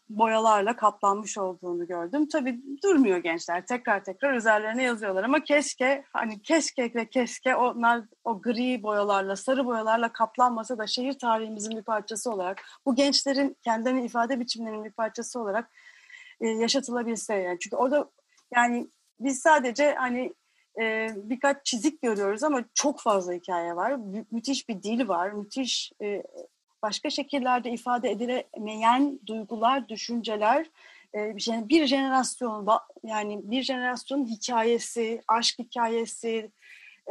[0.09, 2.29] boyalarla kaplanmış olduğunu gördüm.
[2.29, 3.67] Tabii durmuyor gençler.
[3.67, 9.67] Tekrar tekrar üzerlerine yazıyorlar ama keşke hani keşke ve keşke onlar o gri boyalarla, sarı
[9.67, 15.41] boyalarla kaplanmasa da şehir tarihimizin bir parçası olarak bu gençlerin kendilerini ifade biçimlerinin bir parçası
[15.41, 15.71] olarak
[16.41, 17.59] e, yaşatılabilse yani.
[17.59, 18.11] Çünkü orada
[18.55, 18.89] yani
[19.21, 20.35] biz sadece hani
[20.81, 23.91] e, birkaç çizik görüyoruz ama çok fazla hikaye var.
[23.93, 26.23] Mü- müthiş bir dil var, müthiş e,
[26.83, 30.67] başka şekillerde ifade edilemeyen duygular, düşünceler,
[31.15, 31.37] e,
[31.69, 32.69] bir jenerasyon
[33.05, 36.51] yani bir jenerasyonun hikayesi, aşk hikayesi,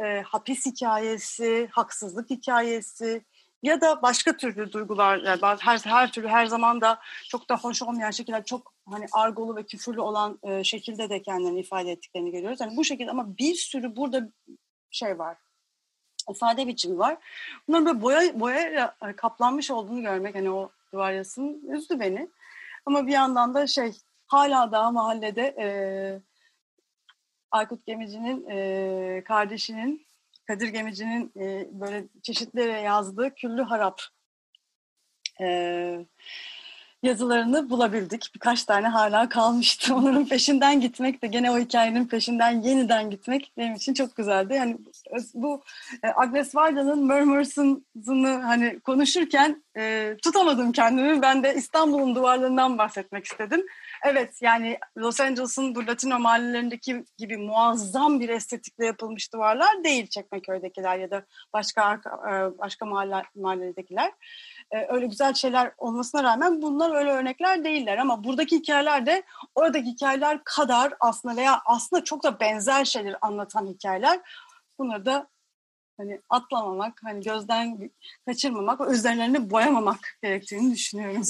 [0.04, 3.22] e, hapis hikayesi, haksızlık hikayesi
[3.62, 7.82] ya da başka türlü duygular yani her her türlü her zaman da çok da hoş
[7.82, 12.60] olmayan şekilde çok hani argolu ve küfürlü olan e, şekilde de kendilerini ifade ettiklerini görüyoruz.
[12.60, 14.28] Yani bu şekilde ama bir sürü burada
[14.90, 15.36] şey var.
[16.30, 17.18] ifade biçimi var.
[17.68, 22.28] Bunların böyle boya boya kaplanmış olduğunu görmek hani o duvar yazısının üzdü beni.
[22.86, 23.92] Ama bir yandan da şey
[24.26, 25.66] hala daha mahallede e,
[27.50, 30.07] Aykut Gemici'nin e, kardeşinin
[30.48, 34.02] Kadir Gemici'nin e, böyle çeşitli yazdığı Küllü Harap
[35.40, 36.06] e,
[37.02, 38.30] yazılarını bulabildik.
[38.34, 39.94] Birkaç tane hala kalmıştı.
[39.96, 44.54] Onların peşinden gitmek de gene o hikayenin peşinden yeniden gitmek benim için çok güzeldi.
[44.54, 44.78] Yani
[45.34, 45.62] bu
[46.02, 51.22] e, Agnes Varda'nın Murmurs'ını hani konuşurken e, tutamadım kendimi.
[51.22, 53.66] Ben de İstanbul'un duvarlarından bahsetmek istedim.
[54.04, 60.98] Evet yani Los Angeles'ın bu Latino mahallelerindeki gibi muazzam bir estetikle yapılmış duvarlar değil Çekmeköy'dekiler
[60.98, 64.12] ya da başka e, başka mahalle, mahalledekiler.
[64.70, 69.22] Ee, öyle güzel şeyler olmasına rağmen bunlar öyle örnekler değiller ama buradaki hikayeler de
[69.54, 74.20] oradaki hikayeler kadar aslında veya aslında çok da benzer şeyler anlatan hikayeler.
[74.78, 75.28] Bunları da
[75.96, 77.90] hani atlamamak, hani gözden
[78.26, 81.22] kaçırmamak üzerlerini boyamamak gerektiğini düşünüyorum.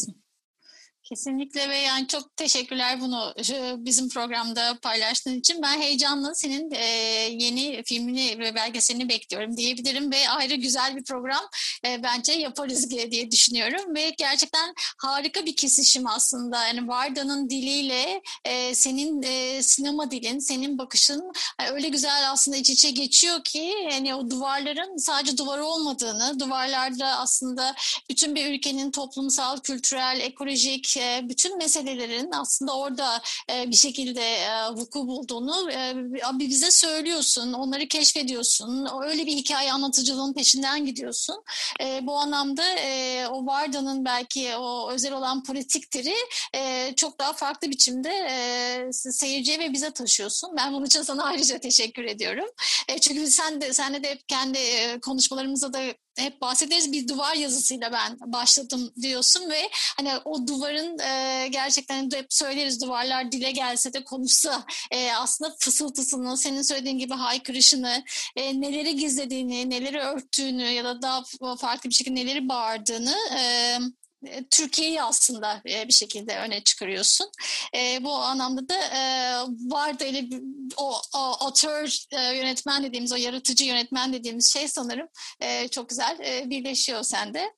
[1.08, 3.34] Kesinlikle ve yani çok teşekkürler bunu
[3.76, 5.62] bizim programda paylaştığın için.
[5.62, 6.84] Ben heyecanla senin e,
[7.30, 11.44] yeni filmini ve belgeselini bekliyorum diyebilirim ve ayrı güzel bir program
[11.84, 16.66] e, bence yaparız diye düşünüyorum ve gerçekten harika bir kesişim aslında.
[16.66, 19.22] Yani Varda'nın diliyle e, senin
[19.60, 21.32] sinema dilin, senin bakışın
[21.72, 27.74] öyle güzel aslında iç içe geçiyor ki yani o duvarların sadece duvar olmadığını, duvarlarda aslında
[28.10, 34.70] bütün bir ülkenin toplumsal, kültürel, ekolojik e, bütün meselelerin aslında orada e, bir şekilde e,
[34.70, 35.68] vuku bulduğunu
[36.38, 41.44] bize söylüyorsun, onları keşfediyorsun, öyle bir hikaye anlatıcılığın peşinden gidiyorsun.
[42.02, 42.62] Bu anlamda
[43.30, 46.14] o Varda'nın belki o özel olan politiktiri
[46.96, 48.12] çok daha farklı biçimde
[48.92, 50.50] seyirciye ve bize taşıyorsun.
[50.56, 52.48] Ben bunun için sana ayrıca teşekkür ediyorum.
[53.00, 54.58] Çünkü sen de sen de hep kendi
[55.02, 55.80] konuşmalarımızda da
[56.18, 62.26] hep bahsederiz bir duvar yazısıyla ben başladım diyorsun ve hani o duvarın e, gerçekten hep
[62.30, 68.04] söyleriz duvarlar dile gelse de konuşsa e, aslında fısıltısını senin söylediğin gibi haykırışını
[68.36, 71.22] e, neleri gizlediğini neleri örttüğünü ya da daha
[71.56, 73.78] farklı bir şekilde neleri bağırdığını e,
[74.50, 77.30] Türkiye'yi aslında e, bir şekilde öne çıkarıyorsun.
[77.74, 78.74] E, bu anlamda da
[79.48, 80.28] vardı öyle
[80.76, 81.00] o,
[81.46, 85.08] otör yönetmen dediğimiz, o yaratıcı yönetmen dediğimiz şey sanırım
[85.70, 86.18] çok güzel
[86.50, 87.54] birleşiyor sende.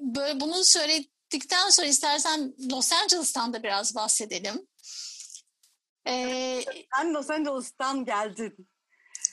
[0.00, 4.66] Böyle bunu söyledikten sonra istersen Los Angeles'tan da biraz bahsedelim.
[6.96, 8.68] Sen Los Angeles'tan geldin.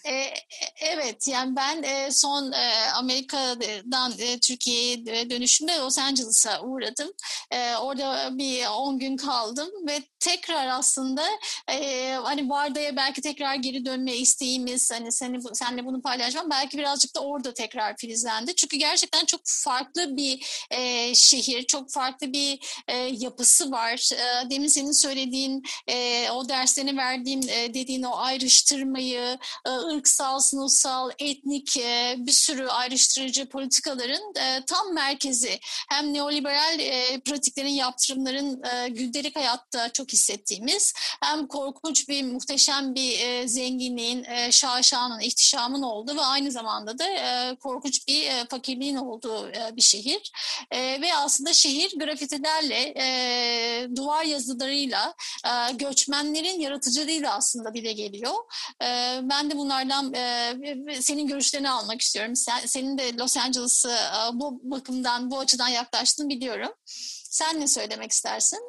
[0.07, 0.33] E,
[0.81, 7.11] evet yani ben e, son e, Amerika'dan e, Türkiye'ye dönüşümde Los Angeles'a uğradım.
[7.51, 11.23] E, orada bir 10 gün kaldım ve tekrar aslında
[11.71, 17.15] e, hani Varda'ya belki tekrar geri dönme isteğimiz hani seni senle bunu paylaşmam belki birazcık
[17.15, 18.55] da orada tekrar filizlendi.
[18.55, 24.11] Çünkü gerçekten çok farklı bir e, şehir, çok farklı bir e, yapısı var.
[24.13, 31.11] E, demin senin söylediğin e, o derslerini verdiğin e, dediğin o ayrıştırmayı, e, ırksal, sınıfsal,
[31.19, 35.59] etnik e, bir sürü ayrıştırıcı politikaların e, tam merkezi.
[35.89, 44.25] Hem neoliberal e, pratiklerin, yaptırımların gündelik hayatta çok hissettiğimiz hem korkunç bir, muhteşem bir zenginliğin,
[44.51, 47.05] şaşanın, ihtişamın olduğu ve aynı zamanda da
[47.55, 50.31] korkunç bir fakirliğin olduğu bir şehir.
[50.71, 52.95] E, ve aslında şehir grafitilerle,
[53.95, 55.13] duvar yazılarıyla,
[55.45, 58.33] e, göçmenlerin yaratıcılığıyla aslında dile geliyor.
[59.21, 60.13] Ben de bunlar bunlardan
[60.87, 62.35] e, senin görüşlerini almak istiyorum.
[62.35, 66.73] Sen, senin de Los Angeles'ı e, bu bakımdan, bu açıdan yaklaştığını biliyorum.
[67.29, 68.59] Sen ne söylemek istersin?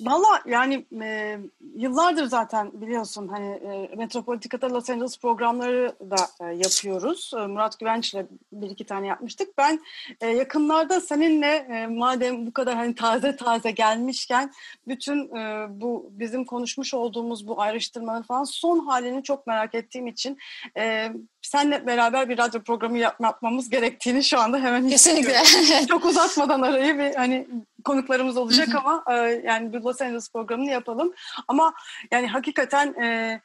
[0.00, 1.38] Valla yani e,
[1.74, 7.32] yıllardır zaten biliyorsun hani e, Metropolitika'da Los Angeles programları da e, yapıyoruz.
[7.36, 9.58] E, Murat Güvenç ile bir iki tane yapmıştık.
[9.58, 9.80] Ben
[10.20, 14.52] e, yakınlarda seninle e, madem bu kadar hani taze taze gelmişken
[14.88, 20.38] bütün e, bu bizim konuşmuş olduğumuz bu ayrıştırmanın falan son halini çok merak ettiğim için
[20.76, 25.42] e, senle beraber bir radyo programı yap, yapmamız gerektiğini şu anda hemen Kesinlikle.
[25.88, 27.46] çok uzatmadan arayı bir hani
[27.88, 31.14] konuklarımız olacak ama e, yani bir Los Angeles programını yapalım.
[31.48, 31.74] Ama
[32.12, 33.40] yani hakikaten e,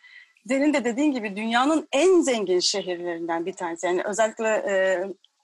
[0.47, 3.85] senin de dediğin gibi dünyanın en zengin şehirlerinden bir tanesi.
[3.85, 4.73] Yani özellikle e,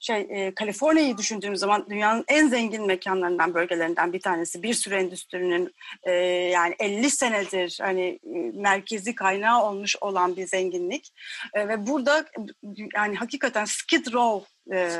[0.00, 4.62] şey e, Kaliforniya'yı düşündüğümüz zaman dünyanın en zengin mekanlarından bölgelerinden bir tanesi.
[4.62, 6.12] Bir sürü endüstrinin e,
[6.52, 11.12] yani 50 senedir hani e, merkezi kaynağı olmuş olan bir zenginlik
[11.54, 12.24] e, ve burada
[12.94, 14.46] yani hakikaten Skid Row
[14.76, 14.90] e,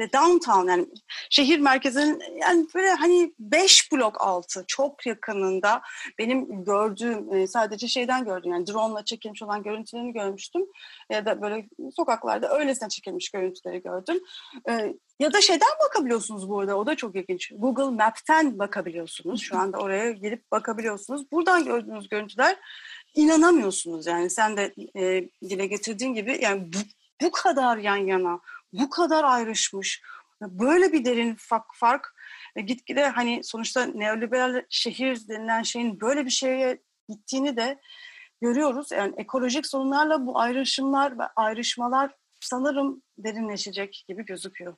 [0.00, 0.86] ve downtown yani
[1.30, 5.82] şehir merkezinin yani böyle hani beş blok altı çok yakınında
[6.18, 10.62] benim gördüğüm e, sadece şeyden gördüm yani drone ile çekilmiş olan görüntülerini görmüştüm
[11.10, 14.20] ya da böyle sokaklarda öylesine çekilmiş görüntüleri gördüm.
[14.68, 17.52] E, ya da şeyden bakabiliyorsunuz bu arada o da çok ilginç.
[17.56, 19.42] Google Map'ten bakabiliyorsunuz.
[19.42, 21.32] Şu anda oraya girip bakabiliyorsunuz.
[21.32, 22.56] Buradan gördüğünüz görüntüler
[23.14, 26.78] inanamıyorsunuz yani sen de e, dile getirdiğin gibi yani bu,
[27.22, 28.40] bu kadar yan yana
[28.72, 30.02] bu kadar ayrışmış,
[30.42, 32.14] böyle bir derin fark, fark
[32.66, 37.80] gitgide hani sonuçta neoliberal şehir denilen şeyin böyle bir şeye gittiğini de
[38.40, 38.92] görüyoruz.
[38.92, 44.76] Yani ekolojik sorunlarla bu ayrışımlar ve ayrışmalar sanırım derinleşecek gibi gözüküyor.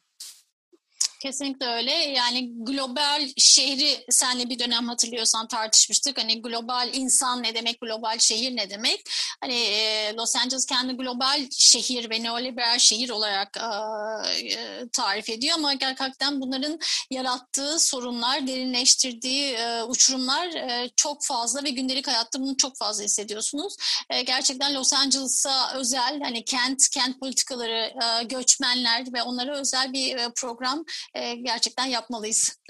[1.23, 1.93] Kesinlikle öyle.
[1.93, 6.19] Yani global şehri senle bir dönem hatırlıyorsan tartışmıştık.
[6.19, 9.11] Hani global insan ne demek, global şehir ne demek?
[9.41, 15.73] Hani e, Los Angeles kendi global şehir ve neoliberal şehir olarak e, tarif ediyor ama
[15.73, 16.79] gerçekten bunların
[17.11, 20.49] yarattığı sorunlar, derinleştirdiği e, uçurumlar
[20.97, 23.77] çok fazla ve gündelik hayatta bunu çok fazla hissediyorsunuz.
[24.27, 27.93] Gerçekten Los Angeles'a özel hani kent, kent politikaları,
[28.25, 30.85] göçmenler ve onlara özel bir program
[31.15, 32.63] e, gerçekten yapmalıyız.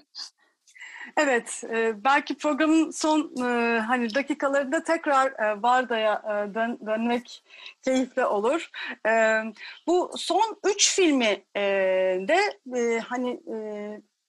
[1.17, 7.45] Evet, e, belki programın son e, hani dakikalarında tekrar e, Varda'ya e, dön, dönmek
[7.83, 8.71] keyifli olur.
[9.09, 9.43] E,
[9.87, 11.63] bu son üç filmi e,
[12.29, 12.39] de
[12.77, 13.57] e, hani e,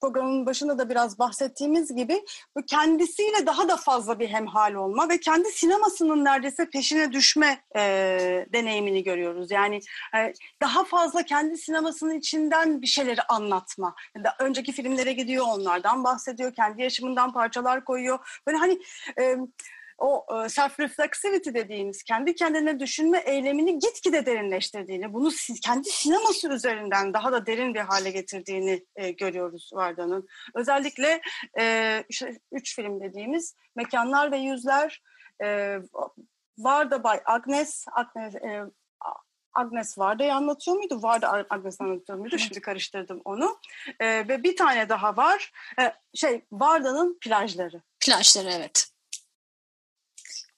[0.04, 2.24] programın başında da biraz bahsettiğimiz gibi
[2.66, 7.80] kendisiyle daha da fazla bir hemhal olma ve kendi sinemasının neredeyse peşine düşme e,
[8.52, 9.50] deneyimini görüyoruz.
[9.50, 9.80] Yani
[10.16, 10.32] e,
[10.62, 13.94] daha fazla kendi sinemasının içinden bir şeyleri anlatma.
[14.38, 18.40] Önceki filmlere gidiyor onlardan bahsediyor, kendi yaşamından parçalar koyuyor.
[18.46, 18.78] Böyle hani...
[19.20, 19.36] E,
[19.98, 25.30] o e, self-reflexivity dediğimiz kendi kendine düşünme eylemini gitgide derinleştirdiğini, bunu
[25.64, 30.26] kendi sineması üzerinden daha da derin bir hale getirdiğini e, görüyoruz Varda'nın.
[30.54, 31.20] Özellikle
[31.58, 35.02] e, işte, üç film dediğimiz Mekanlar ve Yüzler,
[35.44, 35.78] e,
[36.58, 38.62] Varda by Agnes, Agnes e,
[39.54, 41.02] Agnes Varda'yı anlatıyor muydu?
[41.02, 42.38] Varda Agnes anlatıyor muydu?
[42.38, 43.58] Şimdi karıştırdım onu.
[44.00, 45.52] E, ve bir tane daha var.
[45.80, 47.82] E, şey Varda'nın plajları.
[48.00, 48.93] Plajları evet.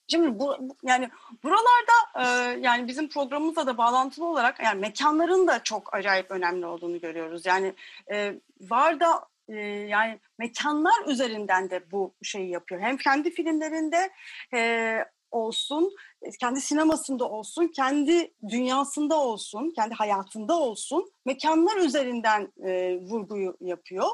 [0.07, 1.09] Şimdi bu yani
[1.43, 2.25] buralarda e,
[2.59, 7.45] yani bizim programımızla da bağlantılı olarak yani mekanların da çok acayip önemli olduğunu görüyoruz.
[7.45, 7.73] Yani
[8.11, 12.81] e, var da e, yani mekanlar üzerinden de bu şeyi yapıyor.
[12.81, 14.09] Hem kendi filmlerinde
[14.53, 14.99] e,
[15.31, 15.95] olsun,
[16.39, 24.07] kendi sinemasında olsun, kendi dünyasında olsun, kendi hayatında olsun mekanlar üzerinden e, vurguyu yapıyor.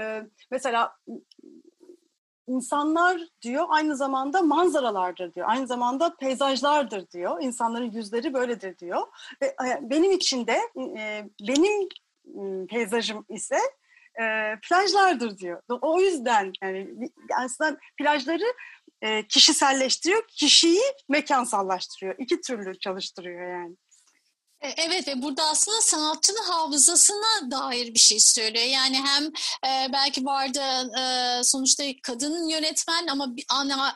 [0.00, 0.96] E, mesela
[2.48, 5.46] insanlar diyor aynı zamanda manzaralardır diyor.
[5.50, 7.42] Aynı zamanda peyzajlardır diyor.
[7.42, 9.06] İnsanların yüzleri böyledir diyor.
[9.42, 10.58] Ve e, benim için de
[10.98, 11.88] e, benim
[12.66, 13.58] peyzajım ise
[14.20, 15.62] e, plajlardır diyor.
[15.80, 16.88] O yüzden yani
[17.38, 18.54] aslında plajları
[19.28, 22.14] kişiselleştiriyor, kişiyi mekansallaştırıyor.
[22.18, 23.76] İki türlü çalıştırıyor yani.
[24.60, 28.64] E, evet ve burada aslında sanatçının hafızasına dair bir şey söylüyor.
[28.64, 29.24] Yani hem
[29.64, 30.60] e, belki vardı
[31.00, 33.46] e, sonuçta kadın yönetmen ama bir,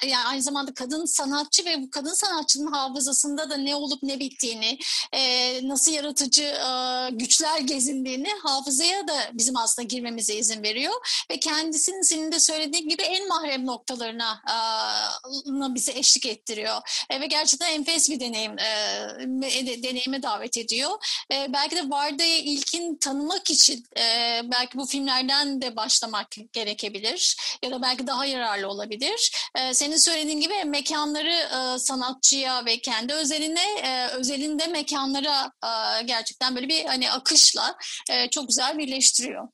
[0.07, 4.79] yani aynı zamanda kadın sanatçı ve bu kadın sanatçının hafızasında da ne olup ne bittiğini,
[5.13, 11.25] e, nasıl yaratıcı e, güçler gezindiğini hafızaya da bizim aslında girmemize izin veriyor.
[11.31, 17.07] Ve kendisinin senin de söylediğin gibi en mahrem noktalarına e, bizi eşlik ettiriyor.
[17.11, 20.91] E, ve gerçekten enfes bir deneyim, e, deneyime davet davet ediyor.
[21.33, 27.71] E, belki de Varda'yı ilkin tanımak için e, belki bu filmlerden de başlamak gerekebilir ya
[27.71, 29.33] da belki daha yararlı olabilir.
[29.55, 36.55] E, senin söylediğin gibi mekanları e, sanatçıya ve kendi özeline, e, özelinde mekanlara e, gerçekten
[36.55, 37.77] böyle bir hani akışla
[38.11, 39.49] e, çok güzel birleştiriyor.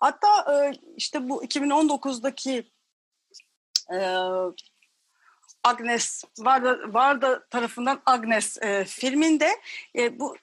[0.00, 2.70] Hatta e, işte bu 2019'daki
[3.92, 3.98] e,
[5.64, 9.48] Agnes Varda, Varda tarafından Agnes e, filminde
[9.96, 10.36] e, bu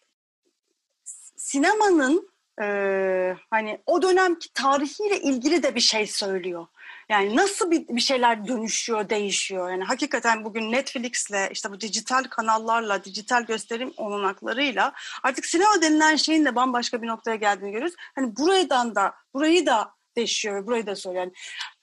[1.36, 6.68] sinemanın e, hani o dönemki tarihiyle ilgili de bir şey söylüyor.
[7.10, 9.72] Yani nasıl bir, bir şeyler dönüşüyor, değişiyor.
[9.72, 14.94] Yani hakikaten bugün Netflix'le işte bu dijital kanallarla, dijital gösterim olanaklarıyla
[15.24, 17.96] artık sinema denilen şeyin de bambaşka bir noktaya geldiğini görüyoruz.
[18.16, 20.68] Hani buradan da, burayı da deşiyor.
[20.68, 21.24] Burayı da söylüyor.
[21.24, 21.34] Yani,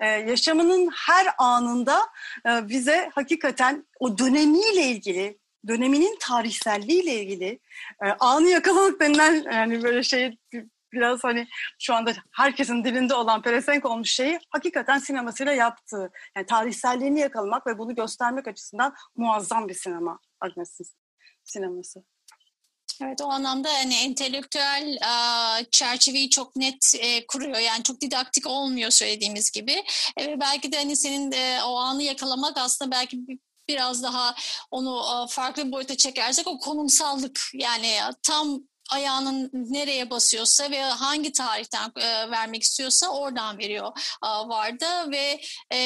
[0.01, 2.09] e, yaşamının her anında
[2.47, 7.61] e, bize hakikaten o dönemiyle ilgili döneminin tarihselliğiyle ilgili
[8.05, 10.37] e, anı yakalamak denilen yani böyle şey
[10.93, 11.47] biraz hani
[11.79, 16.11] şu anda herkesin dilinde olan pelesenk olmuş şeyi hakikaten sinemasıyla yaptığı.
[16.37, 20.87] Yani tarihselliğini yakalamak ve bunu göstermek açısından muazzam bir sinema Agnes'in
[21.45, 22.05] sineması.
[23.03, 27.59] Evet o anlamda hani entelektüel e, çerçeveyi çok net e, kuruyor.
[27.59, 29.85] Yani çok didaktik olmuyor söylediğimiz gibi.
[30.21, 33.39] E, belki de hani senin e, o anı yakalamak aslında belki bir,
[33.69, 34.35] biraz daha
[34.71, 41.93] onu farklı bir boyuta çekersek o konumsallık yani tam ayağının nereye basıyorsa ve hangi tarihten
[41.97, 43.93] e, vermek istiyorsa oradan veriyor
[44.25, 45.41] e, vardı ve
[45.73, 45.79] e,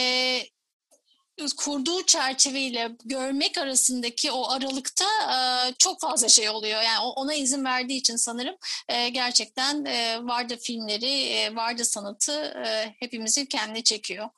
[1.49, 5.37] kurduğu çerçeveyle görmek arasındaki o aralıkta e,
[5.79, 6.83] çok fazla şey oluyor.
[6.83, 8.55] Yani ona izin verdiği için sanırım
[8.89, 10.21] e, gerçekten e,
[10.57, 12.33] filmleri, e, sanatı
[12.67, 14.29] e, hepimizi kendine çekiyor.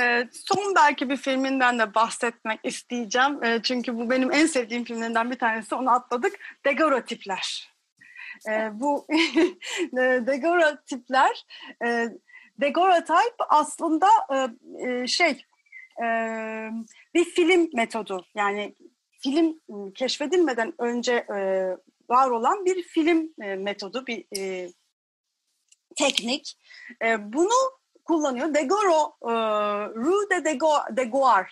[0.00, 3.40] E, son belki bir filminden de bahsetmek isteyeceğim.
[3.62, 5.74] Çünkü bu benim en sevdiğim filmlerinden bir tanesi.
[5.74, 6.38] Onu atladık.
[6.64, 7.70] Degorotipler.
[8.48, 9.06] E, bu
[10.26, 11.44] Degorotipler
[11.84, 12.08] e,
[12.60, 14.08] Daguerreotype aslında
[14.86, 15.44] e, şey
[16.02, 16.06] e,
[17.14, 18.26] bir film metodu.
[18.34, 18.74] Yani
[19.22, 19.60] film
[19.94, 21.70] keşfedilmeden önce e,
[22.08, 24.68] var olan bir film e, metodu, bir e,
[25.96, 26.58] teknik.
[27.04, 28.54] E, bunu kullanıyor.
[28.54, 29.32] Degoro, e,
[29.94, 30.44] Rue de
[30.96, 31.48] Degoire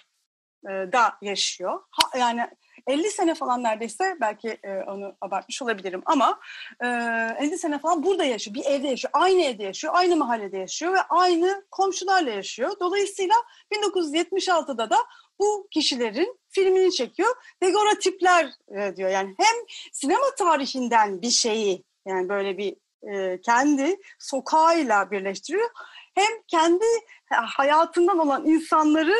[0.64, 1.80] e, da yaşıyor.
[1.90, 2.50] Ha, yani
[2.88, 6.40] 50 sene falan neredeyse belki e, onu abartmış olabilirim ama
[6.80, 8.54] e, 50 sene falan burada yaşıyor.
[8.54, 9.12] Bir evde yaşıyor.
[9.16, 9.94] Aynı evde yaşıyor.
[9.96, 12.72] Aynı mahallede yaşıyor ve aynı komşularla yaşıyor.
[12.80, 13.34] Dolayısıyla
[13.74, 14.96] 1976'da da
[15.38, 17.34] bu kişilerin filmini çekiyor.
[17.62, 19.10] Degorotipler e, diyor.
[19.10, 19.56] Yani hem
[19.92, 22.76] sinema tarihinden bir şeyi yani böyle bir
[23.12, 25.70] e, kendi sokağıyla birleştiriyor.
[26.14, 26.84] Hem kendi
[27.30, 29.14] hayatından olan insanları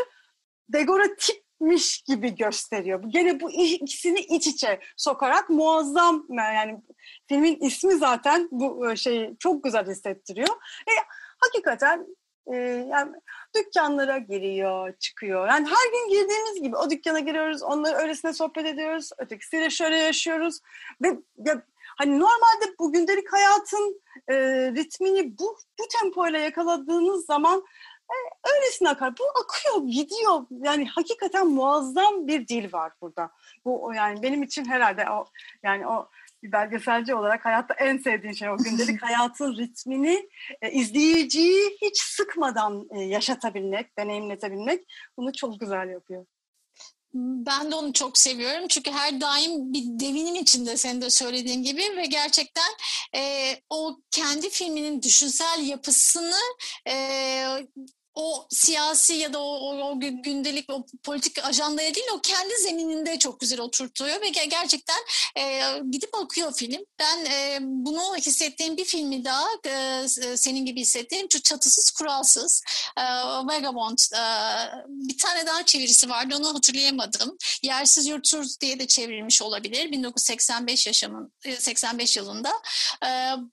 [0.73, 3.03] degorotip miş gibi gösteriyor.
[3.09, 6.83] Gene bu ikisini iç içe sokarak muazzam yani
[7.29, 10.49] filmin ismi zaten bu e, şeyi çok güzel hissettiriyor.
[10.89, 10.93] Ve
[11.39, 12.07] hakikaten
[12.53, 12.57] e,
[12.91, 13.13] yani
[13.57, 15.49] dükkanlara giriyor, çıkıyor.
[15.49, 20.61] Yani her gün girdiğimiz gibi o dükkana giriyoruz, onları öylesine sohbet ediyoruz, ötekisiyle şöyle yaşıyoruz
[21.03, 21.09] ve
[21.47, 21.63] ya,
[21.99, 24.35] hani normalde bu gündelik hayatın e,
[24.75, 27.65] ritmini bu bu tempoyla yakaladığınız zaman
[28.55, 29.15] öylesine akar.
[29.19, 30.47] Bu akıyor, gidiyor.
[30.51, 33.31] Yani hakikaten muazzam bir dil var burada.
[33.65, 35.25] Bu yani benim için herhalde o
[35.63, 36.09] yani o
[36.43, 40.29] bir belgeselci olarak hayatta en sevdiğim şey o gündelik hayatın ritmini
[40.63, 44.85] e, izleyiciyi hiç sıkmadan e, yaşatabilmek, deneyimletebilmek
[45.17, 46.27] bunu çok güzel yapıyor.
[47.15, 51.83] Ben de onu çok seviyorum çünkü her daim bir devinim içinde senin de söylediğin gibi
[51.97, 52.71] ve gerçekten
[53.15, 56.41] e, o kendi filminin düşünsel yapısını
[56.89, 56.95] e,
[58.19, 63.19] o siyasi ya da o, o, o gündelik o politik ajandaya değil o kendi zemininde
[63.19, 64.99] çok güzel oturtuyor ve gerçekten
[65.37, 66.85] e, gidip bakıyor film.
[66.99, 72.63] Ben e, bunu hissettiğim bir filmi daha e, senin gibi hissettiğim şu çatısız kuralsız
[72.97, 74.23] e, Vagabond e,
[74.87, 77.37] bir tane daha çevirisi vardı onu hatırlayamadım.
[77.63, 82.53] Yersiz yurtsuz diye de çevrilmiş olabilir 1985 yaşamın 85 yılında.
[83.05, 83.09] E,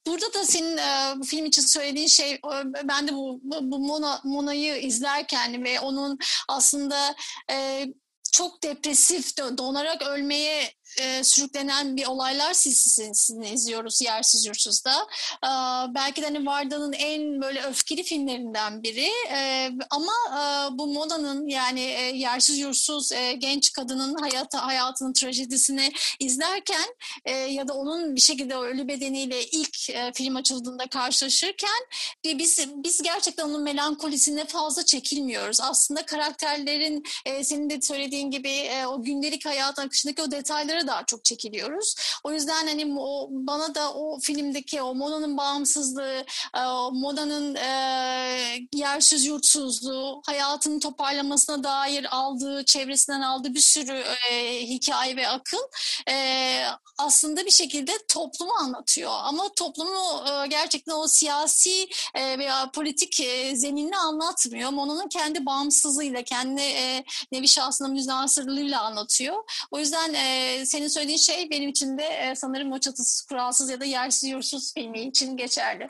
[0.08, 2.40] burada da senin e, film için söylediğin şey
[2.84, 7.16] ben de bu, bu, bu Mona, Mona sinemayı izlerken ve onun aslında
[7.52, 7.86] e,
[8.34, 15.08] çok depresif, donarak ölmeye e, sürüklenen bir olaylar silsilesini izliyoruz Yersiz Yursuz'da.
[15.44, 15.50] E,
[15.96, 19.10] belki de hani Varda'nın en böyle öfkeli filmlerinden biri.
[19.32, 25.92] E, ama e, bu Moda'nın yani e, Yersiz Yursuz e, genç kadının hayatı, hayatının trajedisini
[26.20, 31.86] izlerken e, ya da onun bir şekilde ölü bedeniyle ilk e, film açıldığında karşılaşırken
[32.26, 35.62] biz biz gerçekten onun melankolisine fazla çekilmiyoruz.
[35.62, 41.06] Aslında karakterlerin e, senin de söylediğin gibi e, o gündelik hayat akışındaki o detaylara daha
[41.06, 41.96] çok çekiliyoruz.
[42.24, 46.26] O yüzden hani o, bana da o filmdeki o modanın bağımsızlığı,
[46.56, 54.62] e, o modanın e, yersiz yurtsuzluğu, hayatını toparlamasına dair aldığı, çevresinden aldığı bir sürü e,
[54.62, 55.62] hikaye ve akıl
[56.10, 56.66] e,
[56.98, 59.12] aslında bir şekilde toplumu anlatıyor.
[59.24, 64.70] Ama toplumu e, gerçekten o siyasi e, veya politik e, zeminini anlatmıyor.
[64.70, 69.44] Mona'nın kendi bağımsızlığıyla, kendi e, nevi şahsının müznasırlığıyla anlatıyor.
[69.72, 73.80] O yüzden e, senin söylediğin şey benim için de e, sanırım o çatısız, kuralsız ya
[73.80, 75.88] da yersiz yursuz filmi için geçerli.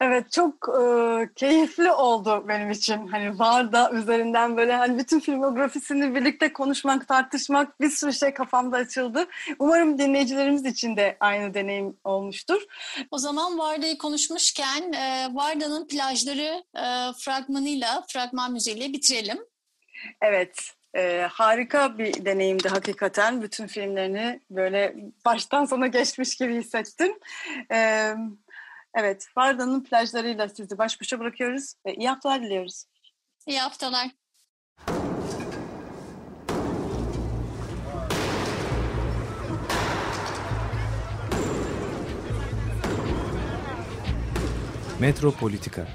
[0.00, 0.82] Evet çok e,
[1.36, 3.06] keyifli oldu benim için.
[3.06, 9.26] Hani Varda üzerinden böyle hani bütün filmografisini birlikte konuşmak, tartışmak bir sürü şey kafamda açıldı.
[9.58, 12.62] Umarım dinleyicilerimiz için de aynı deneyim olmuştur.
[13.10, 16.84] O zaman Varda'yı konuşmuşken e, Varda'nın plajları e,
[17.18, 19.38] fragmanıyla, fragman müziğiyle bitirelim.
[20.22, 23.42] Evet, E, harika bir deneyimdi hakikaten.
[23.42, 27.18] Bütün filmlerini böyle baştan sona geçmiş gibi hissettim.
[27.72, 28.12] E,
[28.94, 32.84] evet, Varda'nın plajlarıyla sizi baş başa bırakıyoruz ve iyi haftalar diliyoruz.
[33.46, 34.10] İyi haftalar.
[45.00, 45.86] Metropolitika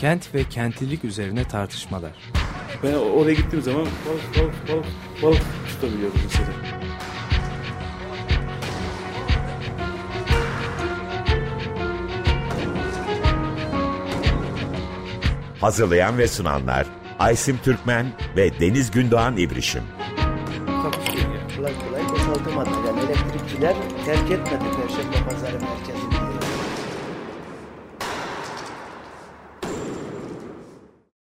[0.00, 2.10] Kent ve kentlilik üzerine tartışmalar.
[2.82, 4.86] Ben oraya gittiğim zaman balık balık balık
[5.22, 6.48] balık tutabiliyorum mesela.
[15.60, 16.86] Hazırlayan ve sunanlar
[17.18, 19.82] Aysim Türkmen ve Deniz Gündoğan İbrişim.
[21.56, 22.70] Kolay kolay boşaltamadı.
[22.86, 23.74] Yani elektrikçiler
[24.06, 24.79] terk etmedi.